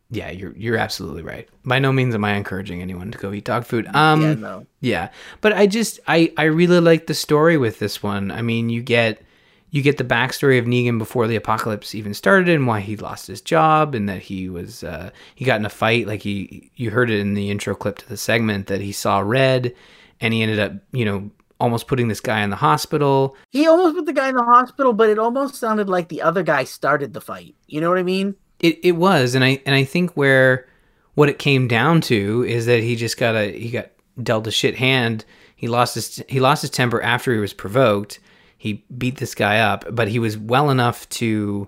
[0.10, 1.50] Yeah, you're you're absolutely right.
[1.66, 3.88] By no means am I encouraging anyone to go eat dog food.
[3.94, 4.66] Um, Yeah, no.
[4.80, 5.10] yeah,
[5.42, 8.32] but I just I I really like the story with this one.
[8.32, 9.22] I mean, you get
[9.70, 13.28] you get the backstory of Negan before the apocalypse even started and why he lost
[13.28, 16.08] his job and that he was uh, he got in a fight.
[16.08, 19.20] Like he you heard it in the intro clip to the segment that he saw
[19.20, 19.76] red
[20.22, 21.30] and he ended up you know
[21.60, 23.36] almost putting this guy in the hospital.
[23.52, 26.44] He almost put the guy in the hospital, but it almost sounded like the other
[26.44, 27.56] guy started the fight.
[27.68, 28.36] You know what I mean?
[28.60, 30.68] It it was, and I and I think where
[31.16, 33.90] what it came down to is that he just got a he got
[34.22, 35.26] dealt a shit hand.
[35.56, 38.20] He lost his he lost his temper after he was provoked.
[38.58, 41.68] He beat this guy up, but he was well enough to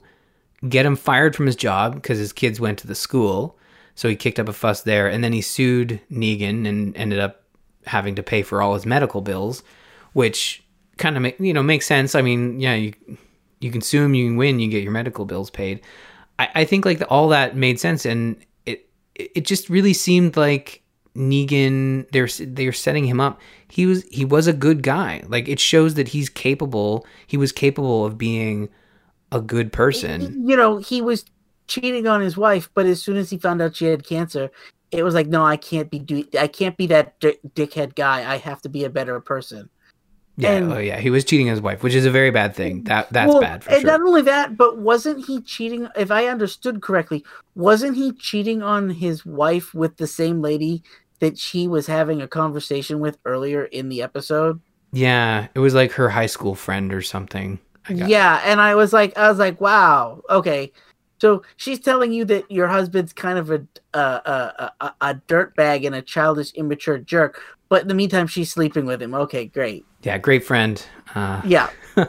[0.68, 3.58] get him fired from his job because his kids went to the school.
[3.96, 7.44] So he kicked up a fuss there, and then he sued Negan and ended up
[7.86, 9.62] having to pay for all his medical bills,
[10.14, 10.64] which
[10.98, 12.16] kind of make you know makes sense.
[12.16, 12.94] I mean, yeah, you
[13.60, 15.82] you him, you can win, you get your medical bills paid.
[16.40, 20.82] I, I think like all that made sense, and it it just really seemed like
[21.16, 23.40] Negan they're they're setting him up.
[23.68, 25.22] He was he was a good guy.
[25.28, 27.06] Like it shows that he's capable.
[27.28, 28.70] He was capable of being
[29.32, 30.48] a good person.
[30.48, 31.26] You know, he was
[31.68, 34.50] cheating on his wife, but as soon as he found out she had cancer,
[34.92, 38.32] it was like, no, I can't be do I can't be that di- dickhead guy.
[38.32, 39.70] I have to be a better person.
[40.40, 42.56] Yeah, And- oh yeah, he was cheating on his wife, which is a very bad
[42.56, 42.84] thing.
[42.86, 43.92] That that's Well, bad for and sure.
[43.92, 45.88] not only that, but wasn't he cheating?
[45.98, 47.26] If I understood correctly,
[47.56, 50.82] wasn't he cheating on his wife with the same lady
[51.20, 54.62] that she was having a conversation with earlier in the episode?
[54.94, 57.60] yeah, it was like her high school friend or something.
[57.90, 60.72] Yeah, and I was like, I was like, wow, okay.
[61.22, 63.62] So she's telling you that your husband's kind of a
[63.94, 68.52] a a, a, a dirtbag and a childish, immature jerk, but in the meantime, she's
[68.52, 69.14] sleeping with him.
[69.14, 69.86] Okay, great.
[70.02, 70.84] Yeah, great friend.
[71.16, 71.70] Uh, Yeah.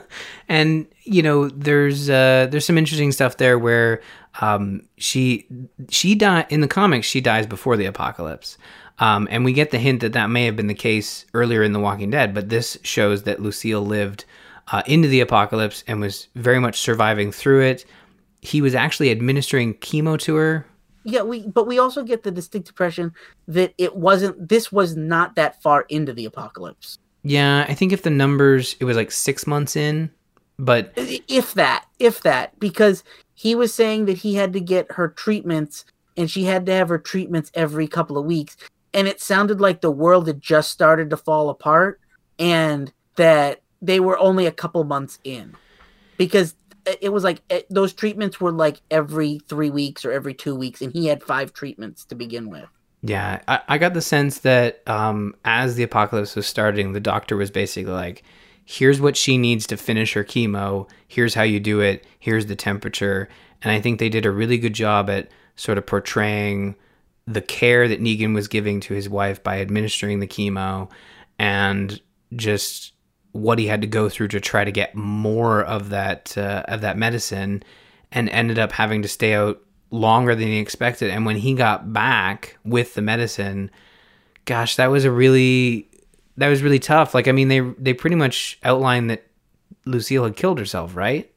[0.49, 4.01] and you know, there's uh, there's some interesting stuff there where
[4.41, 5.47] um, she
[5.89, 7.07] she die in the comics.
[7.07, 8.59] She dies before the apocalypse,
[8.99, 11.73] um, and we get the hint that that may have been the case earlier in
[11.73, 12.35] The Walking Dead.
[12.35, 14.25] But this shows that Lucille lived
[14.73, 17.85] uh, into the apocalypse and was very much surviving through it.
[18.41, 20.67] He was actually administering chemo to her.
[21.05, 23.13] Yeah, we but we also get the distinct impression
[23.49, 26.99] that it wasn't this was not that far into the apocalypse.
[27.23, 30.11] Yeah, I think if the numbers, it was like six months in
[30.61, 33.03] But if that, if that, because
[33.35, 35.87] he was saying that he had to get her treatments
[36.19, 38.59] and she had to have her treatments every couple of weeks.
[38.93, 41.99] And it sounded like the world had just started to fall apart
[42.39, 45.55] and that they were only a couple months in
[46.19, 46.55] because
[47.01, 50.81] it was like it, those treatments were like every three weeks or every two weeks,
[50.81, 52.67] and he had five treatments to begin with.
[53.03, 57.37] Yeah, I, I got the sense that um, as the apocalypse was starting, the doctor
[57.37, 58.23] was basically like,
[58.65, 60.89] here's what she needs to finish her chemo.
[61.09, 62.07] Here's how you do it.
[62.19, 63.29] Here's the temperature.
[63.63, 66.77] And I think they did a really good job at sort of portraying
[67.27, 70.91] the care that Negan was giving to his wife by administering the chemo
[71.39, 72.01] and
[72.37, 72.93] just
[73.33, 76.81] what he had to go through to try to get more of that uh, of
[76.81, 77.63] that medicine
[78.13, 79.61] and ended up having to stay out
[79.91, 81.11] longer than he expected.
[81.11, 83.71] And when he got back with the medicine
[84.45, 85.89] gosh that was a really
[86.37, 87.15] that was really tough.
[87.15, 89.27] Like i mean they they pretty much outlined that
[89.85, 91.31] lucille had killed herself right?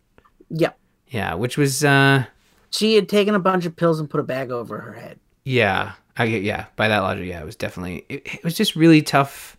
[0.49, 0.71] Yeah.
[1.07, 2.25] Yeah which was uh
[2.71, 5.19] she had taken a bunch of pills and put a bag over her head.
[5.43, 8.75] Yeah i get yeah by that logic yeah it was definitely it, it was just
[8.75, 9.57] really tough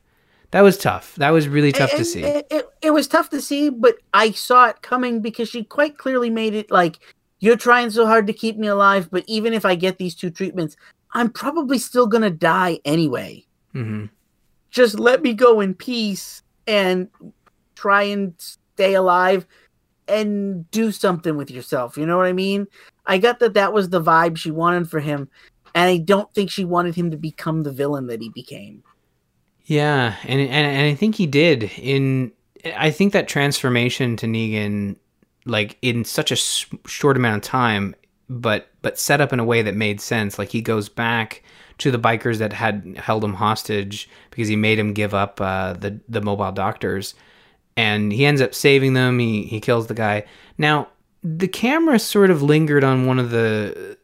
[0.55, 1.17] that was tough.
[1.17, 2.23] That was really tough it, to see.
[2.23, 5.99] It, it, it, was tough to see, but I saw it coming because she quite
[5.99, 7.01] clearly made it like,
[7.41, 10.31] you're trying so hard to keep me alive, but even if I get these two
[10.31, 10.77] treatments,
[11.13, 13.45] I'm probably still going to die anyway.
[13.75, 14.07] Mm-hmm.
[14.71, 17.09] Just let me go in peace and
[17.75, 19.49] try and stay alive
[20.07, 21.97] and do something with yourself.
[21.97, 22.69] You know what I mean?
[23.07, 25.29] I got that that was the vibe she wanted for him.
[25.75, 28.85] And I don't think she wanted him to become the villain that he became.
[29.65, 31.65] Yeah, and, and and I think he did.
[31.79, 32.33] In
[32.77, 34.97] I think that transformation to Negan,
[35.47, 37.95] like in such a short amount of time,
[38.29, 40.39] but but set up in a way that made sense.
[40.39, 41.43] Like he goes back
[41.79, 45.73] to the bikers that had held him hostage because he made him give up uh,
[45.73, 47.15] the the mobile doctors,
[47.77, 49.19] and he ends up saving them.
[49.19, 50.25] He he kills the guy.
[50.59, 50.89] Now
[51.23, 53.97] the camera sort of lingered on one of the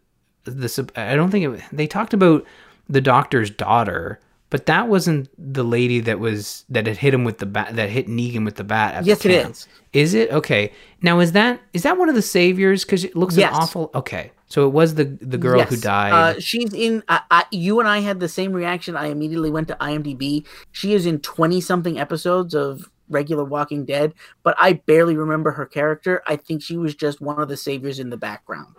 [0.45, 0.91] the.
[0.97, 2.47] I don't think it, they talked about
[2.89, 4.21] the doctor's daughter
[4.51, 7.89] but that wasn't the lady that was that had hit him with the bat that
[7.89, 8.95] hit Negan with the bat.
[8.95, 9.69] At yes, the it is.
[9.93, 10.73] Is it okay?
[11.01, 12.85] Now is that is that one of the saviors?
[12.85, 13.55] Because it looks yes.
[13.55, 13.91] an awful.
[13.95, 15.71] Okay, so it was the the girl yes.
[15.71, 16.13] who died.
[16.13, 17.05] Uh, she's in.
[17.09, 18.97] I, I, you and I had the same reaction.
[18.97, 20.45] I immediately went to IMDb.
[20.73, 25.67] She is in twenty something episodes of regular Walking Dead, but I barely remember her
[25.67, 26.23] character.
[26.27, 28.75] I think she was just one of the saviors in the background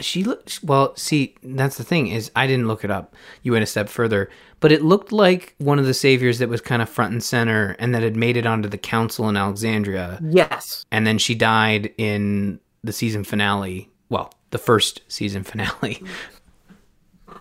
[0.00, 3.62] she looked well see that's the thing is i didn't look it up you went
[3.62, 4.28] a step further
[4.64, 7.76] but it looked like one of the saviors that was kind of front and center
[7.78, 10.18] and that had made it onto the council in alexandria.
[10.22, 10.86] Yes.
[10.90, 16.02] And then she died in the season finale well the first season finale.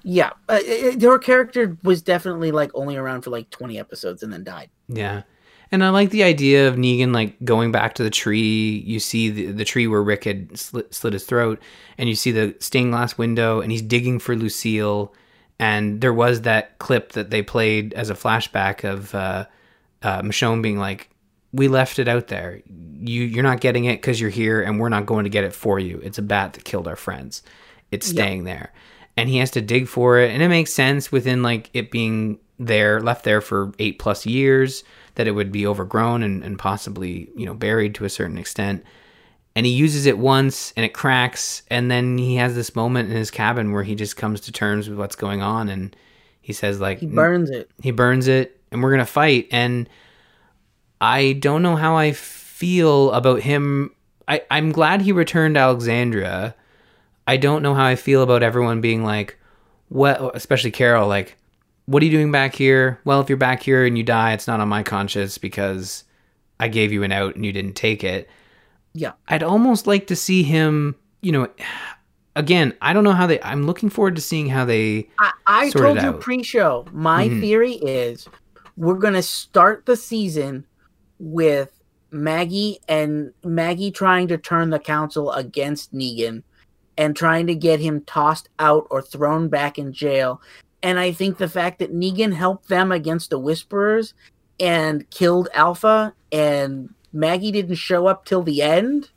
[0.05, 4.33] Yeah uh, it, her character was definitely like only around for like 20 episodes and
[4.33, 4.69] then died.
[4.89, 5.21] Yeah.
[5.71, 8.83] And I like the idea of Negan like going back to the tree.
[8.85, 11.61] You see the, the tree where Rick had slit, slit his throat,
[11.97, 15.13] and you see the stained glass window, and he's digging for Lucille.
[15.59, 19.45] And there was that clip that they played as a flashback of uh,
[20.01, 21.09] uh, Michonne being like,
[21.51, 22.61] "We left it out there.
[22.65, 25.53] You you're not getting it because you're here, and we're not going to get it
[25.53, 25.99] for you.
[26.03, 27.43] It's a bat that killed our friends.
[27.91, 28.53] It's staying yeah.
[28.53, 28.73] there."
[29.15, 32.39] And he has to dig for it, and it makes sense within like it being
[32.59, 34.83] there, left there for eight plus years
[35.15, 38.83] that it would be overgrown and, and possibly you know buried to a certain extent
[39.55, 43.15] and he uses it once and it cracks and then he has this moment in
[43.15, 45.95] his cabin where he just comes to terms with what's going on and
[46.41, 49.87] he says like he mm, burns it he burns it and we're gonna fight and
[51.01, 53.91] i don't know how i feel about him
[54.27, 56.55] I, i'm glad he returned alexandria
[57.27, 59.37] i don't know how i feel about everyone being like
[59.89, 61.37] what especially carol like
[61.85, 62.99] what are you doing back here?
[63.03, 66.03] Well, if you're back here and you die, it's not on my conscience because
[66.59, 68.29] I gave you an out and you didn't take it.
[68.93, 69.13] Yeah.
[69.27, 71.49] I'd almost like to see him, you know,
[72.35, 75.09] again, I don't know how they, I'm looking forward to seeing how they.
[75.19, 77.41] I, I told you pre show, my mm-hmm.
[77.41, 78.27] theory is
[78.77, 80.65] we're going to start the season
[81.19, 81.71] with
[82.11, 86.43] Maggie and Maggie trying to turn the council against Negan
[86.97, 90.41] and trying to get him tossed out or thrown back in jail
[90.83, 94.13] and I think the fact that Negan helped them against the Whisperers
[94.59, 99.09] and killed Alpha and Maggie didn't show up till the end,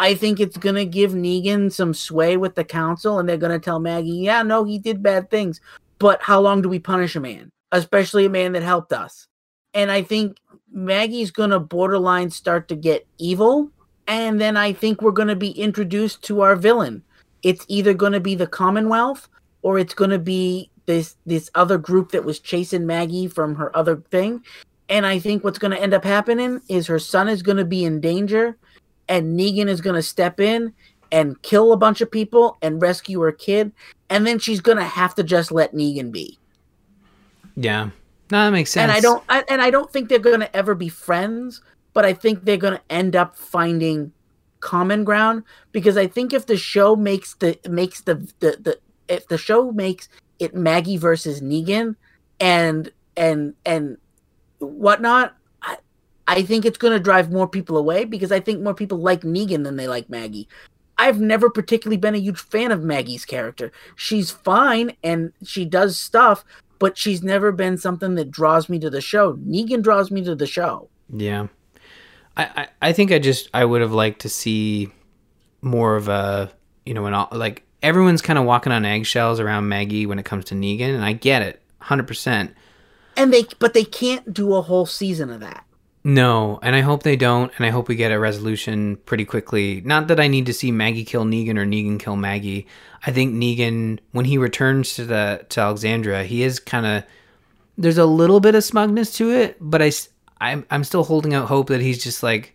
[0.00, 3.52] I think it's going to give Negan some sway with the council and they're going
[3.58, 5.60] to tell Maggie, yeah, no, he did bad things,
[5.98, 9.28] but how long do we punish a man, especially a man that helped us?
[9.72, 10.38] And I think
[10.70, 13.70] Maggie's going to borderline start to get evil.
[14.06, 17.02] And then I think we're going to be introduced to our villain.
[17.42, 19.28] It's either going to be the Commonwealth
[19.62, 23.74] or it's going to be this this other group that was chasing Maggie from her
[23.76, 24.42] other thing,
[24.88, 27.64] And I think what's going to end up happening is her son is going to
[27.64, 28.56] be in danger,
[29.08, 30.72] and Negan is going to step in
[31.10, 33.72] and kill a bunch of people and rescue her kid,
[34.10, 36.38] and then she's going to have to just let Negan be.
[37.56, 37.90] Yeah.
[38.30, 38.82] No, that makes sense.
[38.82, 41.62] And I don't, I, and I don't think they're going to ever be friends,
[41.92, 44.12] but I think they're going to end up finding
[44.64, 48.78] common ground because I think if the show makes the makes the the, the
[49.08, 50.08] if the show makes
[50.38, 51.96] it Maggie versus Negan
[52.40, 53.98] and and and
[54.64, 55.76] whatnot, I,
[56.26, 59.22] I think it's going to drive more people away because I think more people like
[59.22, 60.48] Negan than they like Maggie.
[60.96, 63.72] I've never particularly been a huge fan of Maggie's character.
[63.96, 66.44] She's fine and she does stuff,
[66.78, 69.34] but she's never been something that draws me to the show.
[69.34, 70.88] Negan draws me to the show.
[71.12, 71.48] Yeah.
[72.36, 74.90] I, I, I think I just I would have liked to see
[75.62, 76.50] more of a
[76.84, 80.44] you know an like everyone's kind of walking on eggshells around Maggie when it comes
[80.46, 82.52] to Negan and I get it 100%.
[83.16, 85.64] And they but they can't do a whole season of that.
[86.06, 89.80] No, and I hope they don't, and I hope we get a resolution pretty quickly.
[89.80, 92.66] Not that I need to see Maggie kill Negan or Negan kill Maggie.
[93.06, 97.04] I think Negan, when he returns to the to Alexandria, he is kind of
[97.78, 99.92] there's a little bit of smugness to it, but I
[100.40, 102.54] I'm I'm still holding out hope that he's just like,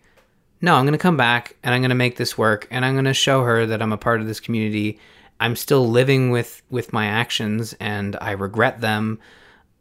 [0.60, 3.42] no, I'm gonna come back and I'm gonna make this work, and I'm gonna show
[3.42, 5.00] her that I'm a part of this community.
[5.40, 9.18] I'm still living with with my actions, and I regret them.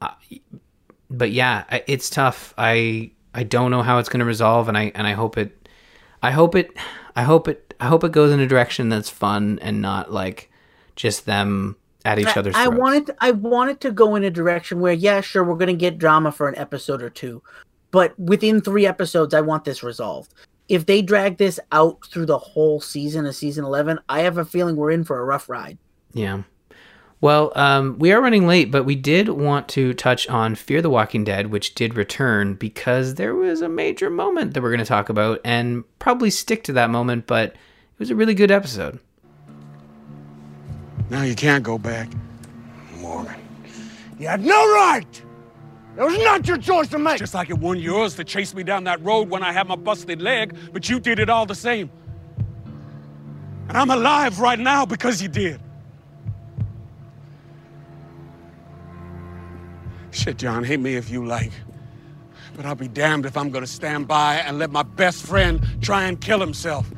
[0.02, 0.12] Uh,
[1.10, 2.53] but yeah, it's tough.
[2.57, 5.70] I I don't know how it's going to resolve, and I and I hope it,
[6.22, 6.76] I hope it,
[7.16, 10.51] I hope it, I hope it goes in a direction that's fun and not like
[10.95, 14.80] just them at each other's I, I wanted I wanted to go in a direction
[14.80, 17.41] where yeah, sure, we're gonna get drama for an episode or two,
[17.91, 20.34] but within three episodes, I want this resolved.
[20.68, 24.45] If they drag this out through the whole season of season eleven, I have a
[24.45, 25.80] feeling we're in for a rough ride.
[26.14, 26.43] Yeah.
[27.22, 30.89] Well, um, we are running late, but we did want to touch on Fear the
[30.89, 34.86] Walking Dead, which did return because there was a major moment that we're going to
[34.86, 38.99] talk about and probably stick to that moment, but it was a really good episode.
[41.09, 42.09] Now you can't go back.
[42.95, 43.36] Morgan.
[44.17, 45.22] You had no right!
[45.97, 47.17] It was not your choice to make!
[47.17, 49.76] Just like it wasn't yours to chase me down that road when I had my
[49.76, 51.91] busted leg, but you did it all the same.
[53.67, 55.59] And I'm alive right now because you did.
[60.12, 61.51] Shit, John, hate me if you like.
[62.55, 66.05] But I'll be damned if I'm gonna stand by and let my best friend try
[66.05, 66.91] and kill himself.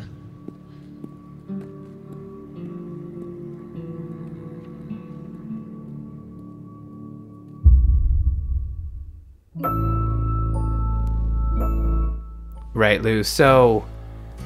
[12.73, 13.23] Right, Lou.
[13.23, 13.85] So,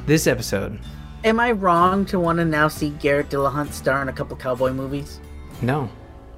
[0.06, 0.80] this episode,
[1.24, 4.74] Am I wrong to want to now see Garrett Dillahunt star in a couple cowboy
[4.74, 5.20] movies?
[5.62, 5.90] no,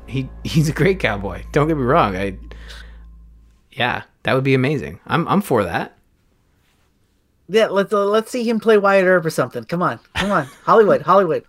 [0.08, 1.44] he he's a great cowboy.
[1.52, 2.16] Don't get me wrong.
[2.16, 2.38] I,
[3.72, 5.00] yeah, that would be amazing.
[5.08, 5.98] I'm I'm for that.
[7.50, 9.64] Yeah, let's uh, let's see him play Wyatt Earp or something.
[9.64, 11.44] Come on, come on, Hollywood, Hollywood.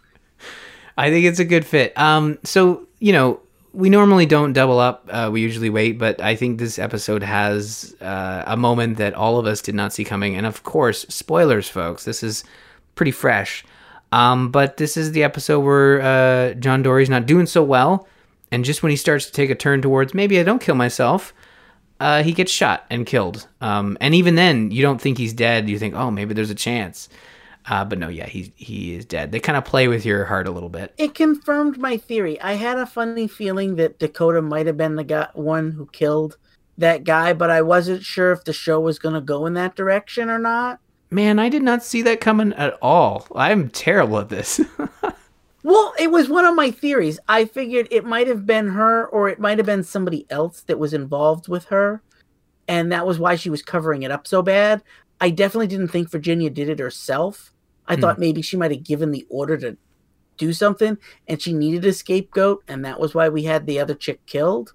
[0.97, 1.97] I think it's a good fit.
[1.99, 3.41] Um, so you know,
[3.73, 5.09] we normally don't double up.
[5.11, 9.39] Uh, we usually wait, but I think this episode has uh, a moment that all
[9.39, 10.35] of us did not see coming.
[10.37, 12.05] And of course, spoilers, folks.
[12.05, 12.45] This is
[12.95, 13.65] pretty fresh.
[14.11, 18.09] Um, but this is the episode where uh, John Dorie's not doing so well,
[18.51, 21.35] and just when he starts to take a turn towards maybe I don't kill myself,
[22.01, 23.47] uh, he gets shot and killed.
[23.61, 25.69] Um, and even then, you don't think he's dead.
[25.69, 27.09] You think, oh, maybe there's a chance.
[27.67, 29.31] Uh, but no, yeah, he he is dead.
[29.31, 30.95] They kind of play with your heart a little bit.
[30.97, 32.41] It confirmed my theory.
[32.41, 36.39] I had a funny feeling that Dakota might have been the guy, one who killed
[36.79, 39.77] that guy, but I wasn't sure if the show was going to go in that
[39.77, 40.81] direction or not.
[41.11, 43.27] Man, I did not see that coming at all.
[43.35, 44.61] I'm terrible at this.
[45.63, 47.19] Well, it was one of my theories.
[47.29, 50.79] I figured it might have been her or it might have been somebody else that
[50.79, 52.03] was involved with her.
[52.69, 54.83] And that was why she was covering it up so bad.
[55.21, 57.53] I definitely didn't think Virginia did it herself.
[57.87, 58.03] I Hmm.
[58.03, 59.77] thought maybe she might have given the order to
[60.37, 62.63] do something and she needed a scapegoat.
[62.69, 64.75] And that was why we had the other chick killed.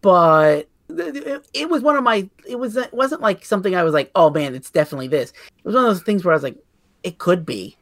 [0.00, 4.12] But it was one of my, it, was, it wasn't like something I was like,
[4.14, 5.30] oh man, it's definitely this.
[5.30, 6.58] It was one of those things where I was like,
[7.02, 7.76] it could be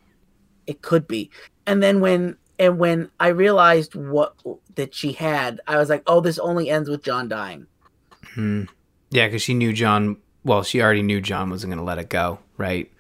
[0.66, 1.30] it could be
[1.66, 4.34] and then when and when i realized what
[4.74, 7.66] that she had i was like oh this only ends with john dying
[8.34, 8.64] Hmm.
[9.10, 10.16] Yeah, because she knew John.
[10.44, 12.90] Well, she already knew John wasn't going to let it go, right?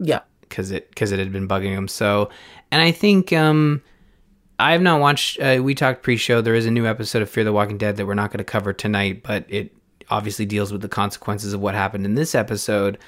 [0.00, 1.88] yeah Because it because it had been bugging him.
[1.88, 2.30] So,
[2.70, 3.82] and I think um,
[4.58, 5.40] I have not watched.
[5.40, 6.40] Uh, we talked pre-show.
[6.40, 8.44] There is a new episode of Fear the Walking Dead that we're not going to
[8.44, 9.72] cover tonight, but it
[10.10, 12.98] obviously deals with the consequences of what happened in this episode.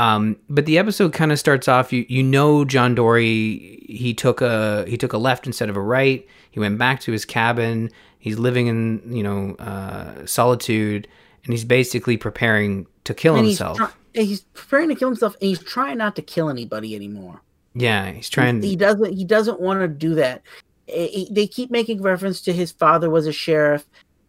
[0.00, 1.92] Um, but the episode kind of starts off.
[1.92, 3.84] You you know John Dorie.
[3.88, 6.26] He took a he took a left instead of a right.
[6.50, 7.90] He went back to his cabin.
[8.18, 11.06] He's living in you know uh, solitude,
[11.44, 13.78] and he's basically preparing to kill And himself.
[14.14, 17.42] He's, he's preparing to kill himself, and he's trying not to kill anybody anymore.
[17.74, 18.62] yeah, he's trying.
[18.62, 19.12] He doesn't.
[19.12, 20.42] He doesn't want to do that.
[20.88, 23.84] Eh, he- They keep making reference to his father was a sheriff,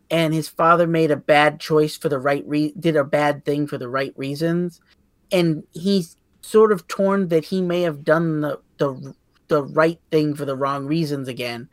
[0.10, 3.68] and his father made a bad choice for the right re- did a bad thing
[3.68, 4.80] for the right reasons,
[5.32, 9.16] and he's sort of torn that he may have done the the
[9.48, 11.70] the right thing for the wrong reasons again,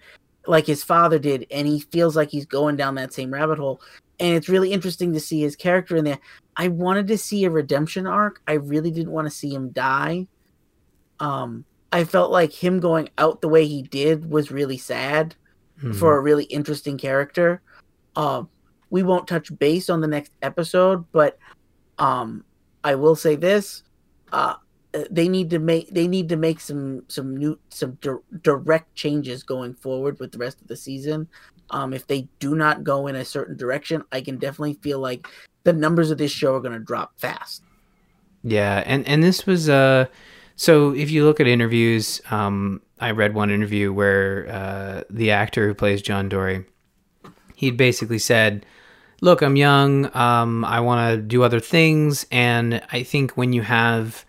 [0.47, 3.81] like his father did, and he feels like he's going down that same rabbit hole.
[4.21, 6.19] And it's really interesting to see his character in there.
[6.57, 8.43] I wanted to see a redemption arc.
[8.49, 10.27] I really didn't want to see him die
[11.21, 15.35] um i felt like him going out the way he did was really sad
[15.95, 17.63] for a really interesting character
[18.17, 18.49] um
[18.91, 21.39] we won't touch base on the next episode but
[21.99, 22.45] um
[22.85, 23.83] i will say this
[24.33, 24.55] uh
[25.11, 29.43] they need to make they need to make some some new some dir- direct changes
[29.43, 31.29] going forward with the rest of the season.
[31.71, 35.29] Um if they do not go in a certain direction i can definitely feel like
[35.65, 37.63] the numbers of this show are going to drop fast.
[38.43, 40.07] Yeah, and and this was uh
[40.57, 45.69] so if you look at interviews, um I read one interview where uh the actor
[45.69, 46.65] who plays John Dorie
[47.59, 48.65] he'd basically said,
[49.21, 53.63] "Look, I'm young, um I want to do other things and I think when you
[53.63, 54.25] have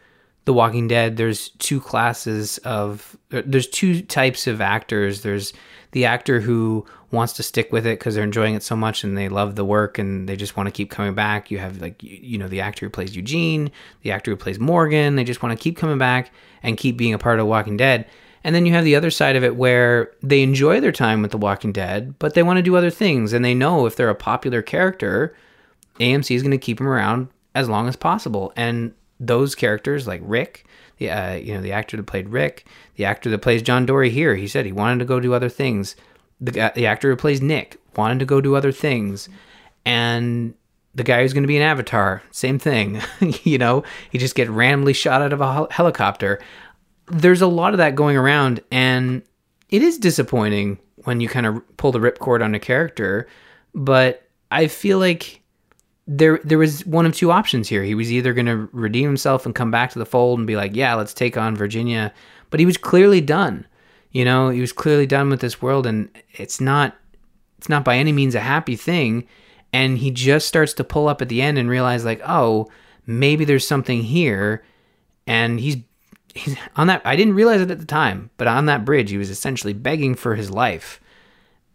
[0.45, 5.21] The Walking Dead, there's two classes of there's two types of actors.
[5.21, 5.53] There's
[5.91, 9.17] the actor who wants to stick with it because they're enjoying it so much and
[9.17, 11.49] they love the work and they just want to keep coming back.
[11.49, 13.71] You have like you, you know the actor who plays Eugene,
[14.03, 15.15] the actor who plays Morgan.
[15.15, 18.05] They just want to keep coming back and keep being a part of Walking Dead.
[18.43, 21.31] And then you have the other side of it where they enjoy their time with
[21.31, 24.09] The Walking Dead, but they want to do other things and they know if they're
[24.09, 25.35] a popular character,
[25.99, 28.53] AMC is going to keep them around as long as possible.
[28.55, 30.65] And those characters like Rick,
[30.97, 34.09] the uh, you know the actor that played Rick, the actor that plays John Dorie
[34.09, 35.95] here, he said he wanted to go do other things.
[36.39, 39.27] The the actor who plays Nick wanted to go do other things,
[39.85, 40.53] and
[40.95, 43.01] the guy who's going to be an Avatar, same thing.
[43.43, 46.39] you know, he just get randomly shot out of a hel- helicopter.
[47.09, 49.23] There's a lot of that going around, and
[49.69, 53.27] it is disappointing when you kind of pull the ripcord on a character.
[53.73, 55.41] But I feel like
[56.07, 57.83] there there was one of two options here.
[57.83, 60.55] He was either going to redeem himself and come back to the fold and be
[60.55, 62.13] like, "Yeah, let's take on Virginia,"
[62.49, 63.65] but he was clearly done.
[64.11, 66.95] You know, he was clearly done with this world, and it's not
[67.59, 69.27] it's not by any means a happy thing.
[69.71, 72.71] And he just starts to pull up at the end and realize, like, oh,
[73.05, 74.63] maybe there's something here.
[75.27, 75.83] And he's he's
[76.75, 77.01] on that.
[77.05, 80.15] I didn't realize it at the time, but on that bridge, he was essentially begging
[80.15, 80.99] for his life,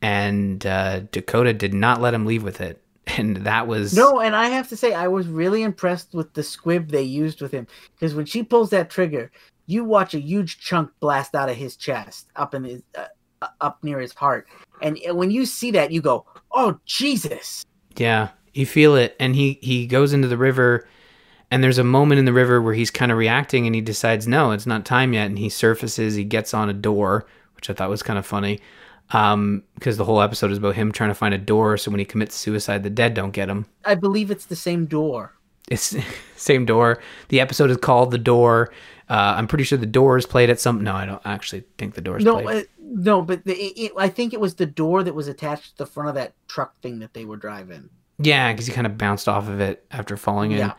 [0.02, 2.81] and uh, Dakota did not let him leave with it.
[3.18, 6.43] And that was No, and I have to say, I was really impressed with the
[6.43, 9.31] squib they used with him because when she pulls that trigger,
[9.66, 13.85] you watch a huge chunk blast out of his chest, up in his, uh, up
[13.85, 14.48] near his heart,
[14.81, 17.64] and when you see that, you go, "Oh Jesus!"
[17.97, 20.89] Yeah, you feel it, and he he goes into the river,
[21.55, 24.26] and there's a moment in the river where he's kind of reacting, and he decides,
[24.26, 27.74] no, it's not time yet, and he surfaces, he gets on a door, which I
[27.74, 28.59] thought was kind of funny,
[29.10, 32.01] um, because the whole episode is about him trying to find a door, so when
[32.01, 33.66] he commits suicide, the dead don't get him.
[33.85, 35.32] I believe it's the same door.
[35.70, 35.94] It's
[36.36, 37.01] same door.
[37.28, 38.72] The episode is called the door.
[39.09, 40.82] Uh, I'm pretty sure the door is played at some.
[40.82, 42.64] No, I don't actually think the door is No, played.
[42.64, 45.78] uh, no, but the, it, I think it was the door that was attached to
[45.78, 47.90] the front of that truck thing that they were driving.
[48.18, 50.59] Yeah, because he kind of bounced off of it after falling in.
[50.59, 50.72] Yeah.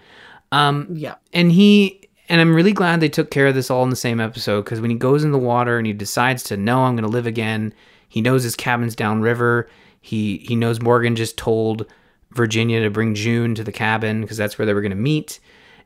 [0.51, 1.15] Um, Yeah.
[1.33, 4.19] And he and I'm really glad they took care of this all in the same
[4.19, 7.03] episode because when he goes in the water and he decides to no, I'm going
[7.03, 7.73] to live again.
[8.09, 9.69] He knows his cabin's downriver.
[10.01, 11.85] He he knows Morgan just told
[12.31, 15.39] Virginia to bring June to the cabin because that's where they were going to meet.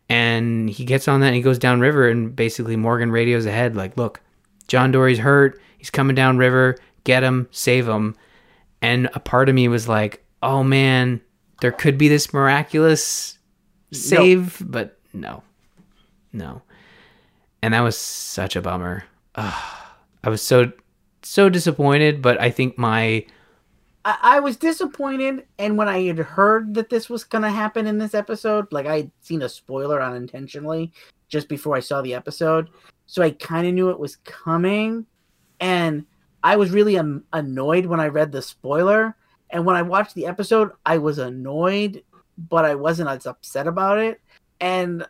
[0.08, 3.98] And he gets on that and he goes downriver and basically Morgan radios ahead like,
[3.98, 4.22] "Look,
[4.68, 5.60] John Dorie's hurt.
[5.78, 6.78] He's coming downriver.
[7.04, 8.16] Get him, save him."
[8.82, 11.22] And a part of me was like, "Oh man,
[11.62, 13.39] there could be this miraculous
[13.92, 15.44] save, but no,
[16.34, 16.62] no."
[17.62, 19.04] And that was such a bummer.
[19.36, 19.76] Ugh.
[20.24, 20.72] I was so
[21.22, 23.26] so disappointed, but I think my
[24.06, 27.88] I, I was disappointed, and when I had heard that this was going to happen
[27.88, 30.92] in this episode, like I had seen a spoiler unintentionally
[31.28, 32.70] just before I saw the episode,
[33.06, 35.06] so I kind of knew it was coming,
[35.60, 36.06] and
[36.44, 39.16] I was really um, annoyed when I read the spoiler,
[39.50, 42.04] and when I watched the episode, I was annoyed,
[42.50, 44.22] but I wasn't as upset about it,
[44.60, 45.06] and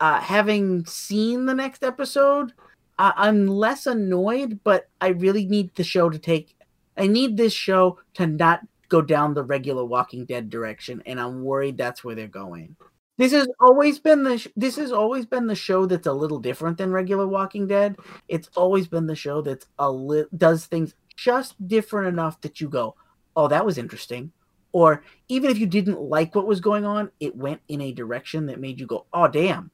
[0.00, 2.52] uh, having seen the next episode,
[2.98, 6.54] I- I'm less annoyed, but I really need the show to take
[6.96, 11.44] I need this show to not go down the regular Walking Dead direction, and I'm
[11.44, 12.76] worried that's where they're going.
[13.18, 16.38] This has always been the sh- this has always been the show that's a little
[16.40, 17.96] different than regular Walking Dead.
[18.28, 22.68] It's always been the show that's a li- does things just different enough that you
[22.68, 22.94] go,
[23.36, 24.32] "Oh, that was interesting,"
[24.72, 28.46] or even if you didn't like what was going on, it went in a direction
[28.46, 29.70] that made you go, "Oh damn,"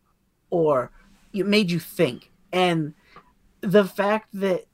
[0.50, 0.92] or
[1.32, 2.30] it made you think.
[2.52, 2.94] And
[3.60, 4.66] the fact that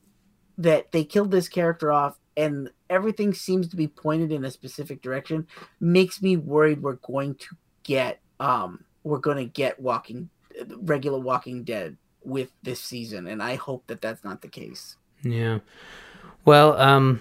[0.59, 5.01] that they killed this character off and everything seems to be pointed in a specific
[5.01, 5.47] direction
[5.81, 10.29] makes me worried we're going to get um we're going to get walking
[10.83, 15.59] regular walking dead with this season and i hope that that's not the case Yeah.
[16.45, 17.21] Well, um,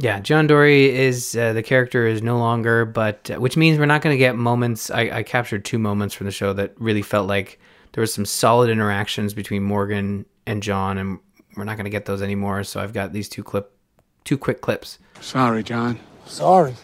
[0.00, 3.84] yeah, John Dorie is uh, the character is no longer, but uh, which means we're
[3.84, 4.90] not going to get moments.
[4.90, 7.60] I, I captured two moments from the show that really felt like
[7.92, 11.18] there was some solid interactions between Morgan and John, and
[11.54, 12.64] we're not going to get those anymore.
[12.64, 13.76] So I've got these two clip,
[14.24, 14.98] two quick clips.
[15.20, 15.98] Sorry, John.
[16.24, 16.74] Sorry?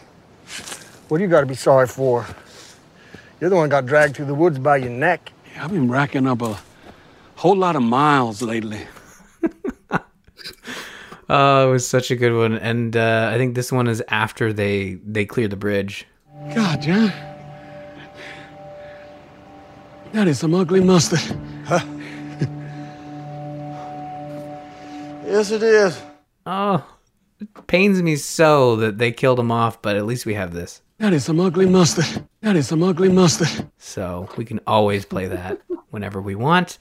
[1.07, 2.27] What do you got to be sorry for?
[3.41, 5.31] You're the one got dragged through the woods by your neck.
[5.55, 6.59] Yeah, I've been racking up a
[7.35, 8.81] whole lot of miles lately.
[11.29, 14.53] Oh, it was such a good one, and uh, I think this one is after
[14.53, 16.05] they they clear the bridge.
[16.55, 17.11] God, John.
[20.13, 21.19] That is some ugly mustard.
[25.25, 26.01] Yes, it is.
[26.45, 26.83] Oh,
[27.41, 30.81] it pains me so that they killed him off, but at least we have this.
[30.99, 32.25] That is some ugly mustard.
[32.41, 33.69] That is some ugly mustard.
[33.77, 35.59] So we can always play that
[35.89, 36.77] whenever we want.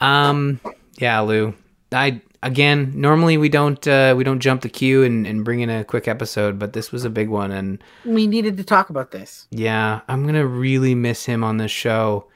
[0.00, 0.58] Um,
[0.96, 1.54] yeah, Lou.
[1.92, 5.70] I again normally we don't uh, we don't jump the queue and, and bring in
[5.70, 9.10] a quick episode, but this was a big one, and we needed to talk about
[9.10, 12.26] this yeah, I'm gonna really miss him on this show.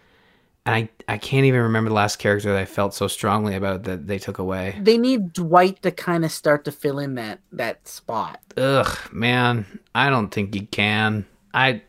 [0.64, 3.84] And I I can't even remember the last character that I felt so strongly about
[3.84, 4.76] that they took away.
[4.80, 9.64] they need dwight to kind of start to fill in that that spot Ugh, man,
[9.94, 11.24] I don't think he can.
[11.54, 11.82] I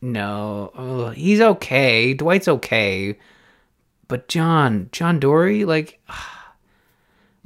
[0.00, 2.14] no, Ugh, he's okay.
[2.14, 3.18] Dwight's okay,
[4.06, 6.00] but John, John Dorie, like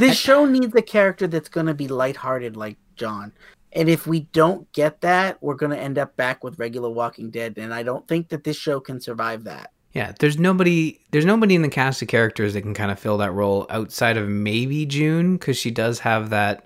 [0.02, 3.32] this show needs a character that's going to be lighthearted like john
[3.72, 7.30] and if we don't get that we're going to end up back with regular walking
[7.30, 11.26] dead and i don't think that this show can survive that yeah, there's nobody, there's
[11.26, 14.26] nobody in the cast of characters that can kind of fill that role outside of
[14.26, 16.64] maybe June because she does have that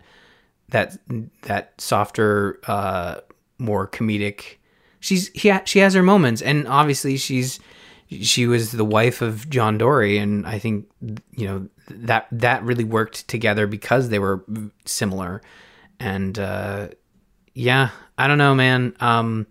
[0.68, 0.96] that
[1.42, 3.20] that softer, uh,
[3.58, 4.58] more comedic.
[5.00, 7.58] She's yeah, she has her moments, and obviously she's
[8.08, 10.88] she was the wife of John Dorie, and I think
[11.32, 14.44] you know that that really worked together because they were
[14.84, 15.42] similar,
[15.98, 16.88] and uh,
[17.54, 18.94] yeah, I don't know, man.
[19.00, 19.46] Um,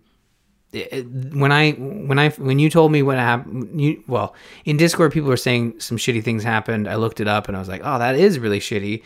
[0.72, 4.34] when I when I when you told me what happened, you well
[4.64, 6.88] in Discord people were saying some shitty things happened.
[6.88, 9.02] I looked it up and I was like, oh, that is really shitty.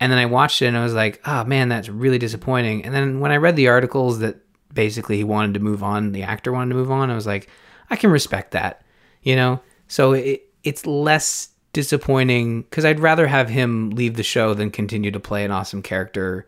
[0.00, 2.84] And then I watched it and I was like, oh man, that's really disappointing.
[2.84, 4.36] And then when I read the articles that
[4.72, 7.48] basically he wanted to move on, the actor wanted to move on, I was like,
[7.90, 8.82] I can respect that,
[9.22, 9.60] you know.
[9.88, 15.10] So it it's less disappointing because I'd rather have him leave the show than continue
[15.10, 16.46] to play an awesome character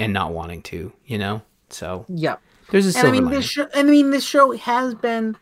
[0.00, 1.42] and not wanting to, you know.
[1.70, 2.36] So yeah
[2.70, 3.40] there's a and i mean lining.
[3.40, 5.36] this show i mean this show has been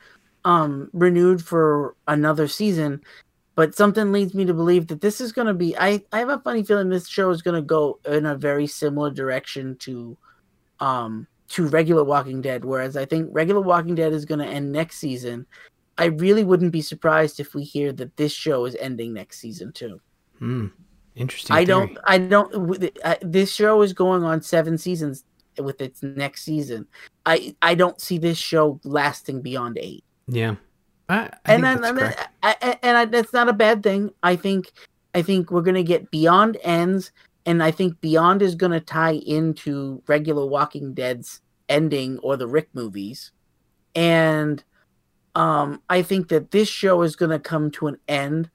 [0.45, 3.01] um renewed for another season
[3.55, 6.29] but something leads me to believe that this is going to be i i have
[6.29, 10.17] a funny feeling this show is going to go in a very similar direction to
[10.81, 14.71] um to regular walking dead whereas i think regular walking dead is going to end
[14.71, 15.47] next season
[15.99, 19.73] i really wouldn't be surprised if we hear that this show is ending next season
[19.73, 20.01] too
[20.39, 20.67] Hmm.
[21.15, 21.57] Interesting.
[21.57, 21.67] I theory.
[21.67, 21.99] don't.
[22.05, 22.91] I don't.
[23.03, 25.25] I, this show is going on seven seasons
[25.57, 26.87] with its next season.
[27.25, 30.05] I I don't see this show lasting beyond eight.
[30.29, 30.57] Yeah.
[31.09, 34.11] I, I and then, that's and, I- and I, that's not a bad thing.
[34.23, 34.71] I think
[35.15, 37.13] I think we're gonna get Beyond ends,
[37.47, 41.41] and I think Beyond is gonna tie into regular Walking Dead's
[41.71, 43.33] ending or the Rick movies,
[43.95, 44.63] and
[45.37, 48.51] um, I think that this show is gonna come to an end.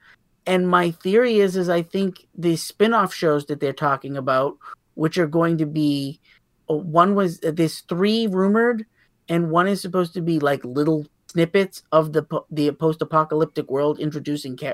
[0.48, 4.58] And my theory is, is I think the spin-off shows that they're talking about,
[4.96, 6.20] which are going to be,
[6.68, 8.86] uh, one was this three rumored,
[9.30, 14.58] and one is supposed to be like little snippets of the the post-apocalyptic world introducing
[14.58, 14.74] ca-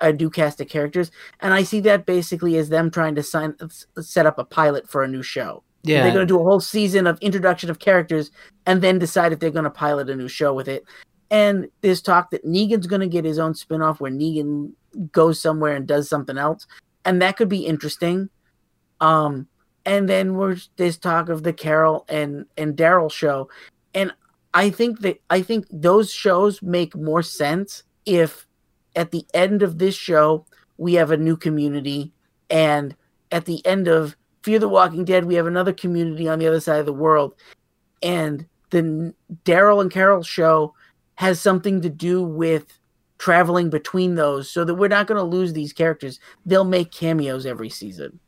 [0.00, 1.10] a new cast of characters,
[1.40, 3.56] and I see that basically as them trying to sign
[3.98, 5.62] set up a pilot for a new show.
[5.82, 6.02] Yeah.
[6.02, 8.30] they're going to do a whole season of introduction of characters,
[8.66, 10.84] and then decide if they're going to pilot a new show with it.
[11.30, 14.72] And there's talk that Negan's going to get his own spin-off where Negan
[15.10, 16.66] goes somewhere and does something else,
[17.04, 18.30] and that could be interesting.
[19.00, 19.48] Um,
[19.84, 23.50] and then we're, there's talk of the Carol and and Daryl show,
[23.92, 24.12] and
[24.54, 28.46] I think that I think those shows make more sense if
[28.94, 30.46] at the end of this show
[30.78, 32.12] we have a new community,
[32.50, 32.94] and
[33.32, 36.60] at the end of Fear the Walking Dead we have another community on the other
[36.60, 37.34] side of the world,
[38.00, 39.12] and the
[39.44, 40.72] Daryl and Carol show
[41.16, 42.78] has something to do with
[43.18, 46.20] traveling between those so that we're not going to lose these characters.
[46.44, 48.20] They'll make cameos every season.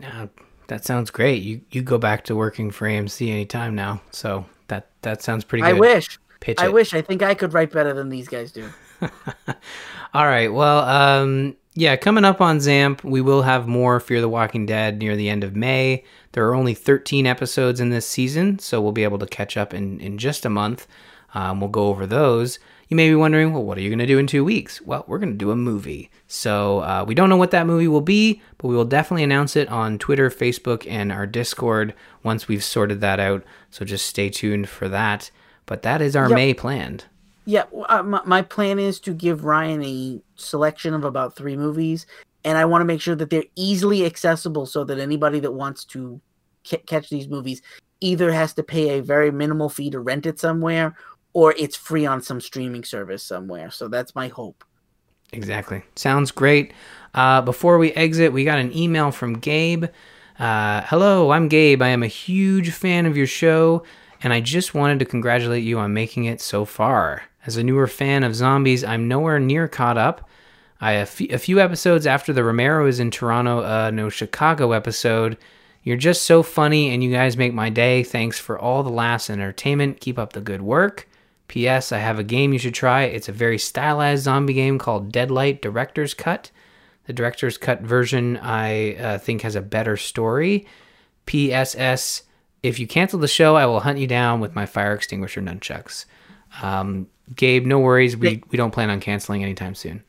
[0.00, 0.26] Yeah,
[0.66, 1.42] that sounds great.
[1.42, 4.02] You you go back to working for AMC anytime now.
[4.10, 5.80] So that that sounds pretty I good.
[5.80, 6.18] wish.
[6.40, 6.72] Pitch I it.
[6.72, 6.94] wish.
[6.94, 8.68] I think I could write better than these guys do.
[10.14, 10.52] All right.
[10.52, 14.98] Well, um, yeah, coming up on Zamp, we will have more Fear the Walking Dead
[14.98, 16.04] near the end of May.
[16.32, 19.74] There are only 13 episodes in this season, so we'll be able to catch up
[19.74, 20.86] in, in just a month.
[21.34, 22.58] Um, we'll go over those.
[22.88, 24.80] You may be wondering, well, what are you going to do in two weeks?
[24.80, 26.10] Well, we're going to do a movie.
[26.28, 29.56] So uh, we don't know what that movie will be, but we will definitely announce
[29.56, 33.42] it on Twitter, Facebook, and our Discord once we've sorted that out.
[33.70, 35.30] So just stay tuned for that.
[35.66, 36.36] But that is our Yep.
[36.36, 37.06] May planned.
[37.46, 42.06] Yeah, uh, my, my plan is to give Ryan a selection of about three movies,
[42.42, 45.84] and I want to make sure that they're easily accessible so that anybody that wants
[45.86, 46.20] to
[46.66, 47.60] ca- catch these movies
[48.00, 50.96] either has to pay a very minimal fee to rent it somewhere
[51.34, 53.70] or it's free on some streaming service somewhere.
[53.70, 54.64] So that's my hope.
[55.32, 55.82] Exactly.
[55.96, 56.72] Sounds great.
[57.12, 59.86] Uh, before we exit, we got an email from Gabe.
[60.38, 61.82] Uh, Hello, I'm Gabe.
[61.82, 63.84] I am a huge fan of your show,
[64.22, 67.22] and I just wanted to congratulate you on making it so far.
[67.46, 70.28] As a newer fan of zombies, I'm nowhere near caught up.
[70.80, 74.72] I a fe- a few episodes after the Romero is in Toronto, uh, no Chicago
[74.72, 75.36] episode.
[75.82, 78.02] You're just so funny, and you guys make my day.
[78.02, 80.00] Thanks for all the laughs and entertainment.
[80.00, 81.08] Keep up the good work.
[81.48, 81.92] P.S.
[81.92, 83.02] I have a game you should try.
[83.02, 86.50] It's a very stylized zombie game called Deadlight Director's Cut.
[87.06, 90.66] The Director's Cut version, I uh, think, has a better story.
[91.26, 92.22] P.S.S.
[92.62, 96.06] If you cancel the show, I will hunt you down with my fire extinguisher nunchucks.
[96.62, 98.16] Um, Gabe, no worries.
[98.16, 100.02] We, we don't plan on canceling anytime soon.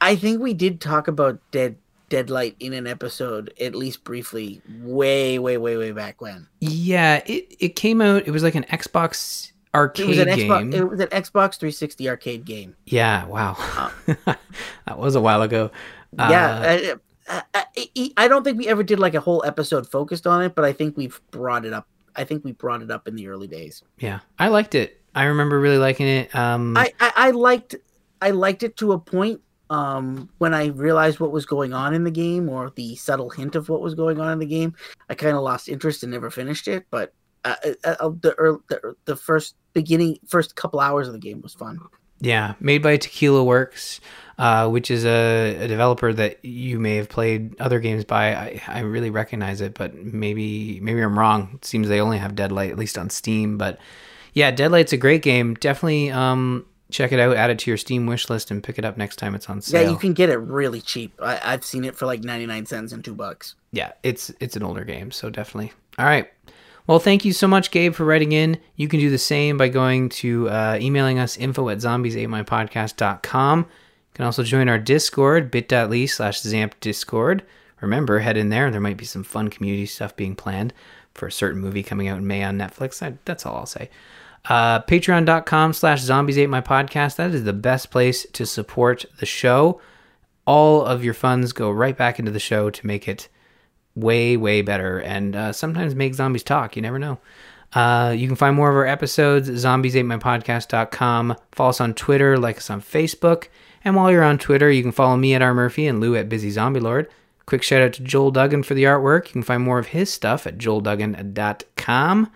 [0.00, 1.76] I think we did talk about Dead
[2.08, 6.46] Deadlight in an episode, at least briefly, way, way, way, way back when.
[6.60, 8.26] Yeah, it, it came out.
[8.26, 10.50] It was like an Xbox arcade It was an game.
[10.50, 10.74] Xbox.
[10.74, 12.76] It was an Xbox 360 arcade game.
[12.86, 13.56] Yeah, wow.
[14.06, 15.70] that was a while ago.
[16.18, 16.96] Uh, yeah,
[17.28, 20.42] I, I, I, I don't think we ever did like a whole episode focused on
[20.42, 21.88] it, but I think we've brought it up.
[22.14, 23.82] I think we brought it up in the early days.
[23.98, 24.20] yeah.
[24.38, 25.00] I liked it.
[25.14, 26.34] I remember really liking it.
[26.34, 27.76] Um, I, I, I liked
[28.20, 32.04] I liked it to a point um, when I realized what was going on in
[32.04, 34.74] the game or the subtle hint of what was going on in the game.
[35.08, 37.12] I kind of lost interest and never finished it, but
[37.44, 37.54] uh,
[37.84, 41.54] uh, uh, the, ear the the first beginning first couple hours of the game was
[41.54, 41.78] fun.
[42.20, 44.00] Yeah, made by Tequila Works,
[44.38, 48.34] uh, which is a, a developer that you may have played other games by.
[48.34, 51.50] I, I really recognize it, but maybe maybe I'm wrong.
[51.54, 53.58] It seems they only have Deadlight at least on Steam.
[53.58, 53.80] But
[54.34, 55.54] yeah, Deadlight's a great game.
[55.54, 57.36] Definitely um, check it out.
[57.36, 59.60] Add it to your Steam wish list and pick it up next time it's on
[59.60, 59.82] sale.
[59.82, 61.12] Yeah, you can get it really cheap.
[61.20, 63.56] I, I've seen it for like ninety nine cents and two bucks.
[63.72, 65.72] yeah, it's it's an older game, so definitely.
[65.98, 66.31] All right.
[66.86, 68.58] Well, thank you so much, Gabe, for writing in.
[68.74, 73.58] You can do the same by going to uh, emailing us info at zombies8mypodcast.com.
[73.60, 77.44] You can also join our Discord, bit.ly slash zamp discord.
[77.80, 78.70] Remember, head in there.
[78.70, 80.72] There might be some fun community stuff being planned
[81.14, 83.02] for a certain movie coming out in May on Netflix.
[83.02, 83.90] I, that's all I'll say.
[84.48, 87.16] Uh, Patreon.com slash Zombies Ate My Podcast.
[87.16, 89.80] That is the best place to support the show.
[90.46, 93.28] All of your funds go right back into the show to make it
[93.94, 94.98] way way better.
[95.00, 96.76] And uh, sometimes make zombies talk.
[96.76, 97.18] You never know.
[97.74, 102.58] Uh, you can find more of our episodes at zombies8mypodcast.com follow us on twitter like
[102.58, 103.48] us on facebook.
[103.82, 106.28] And while you're on twitter you can follow me at r murphy and lou at
[106.28, 107.08] busy zombie lord.
[107.46, 109.28] Quick shout out to joel duggan for the artwork.
[109.28, 112.30] You can find more of his stuff at joelduggan.com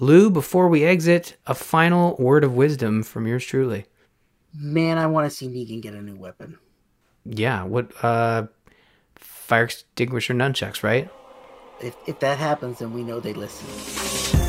[0.00, 3.86] lou before we exit a final word of wisdom from yours truly.
[4.52, 6.58] Man, I want to see Negan get a new weapon.
[7.24, 8.46] yeah what uh
[9.44, 11.10] fire extinguisher nunchucks right
[11.80, 14.43] If if that happens, then we know they listen.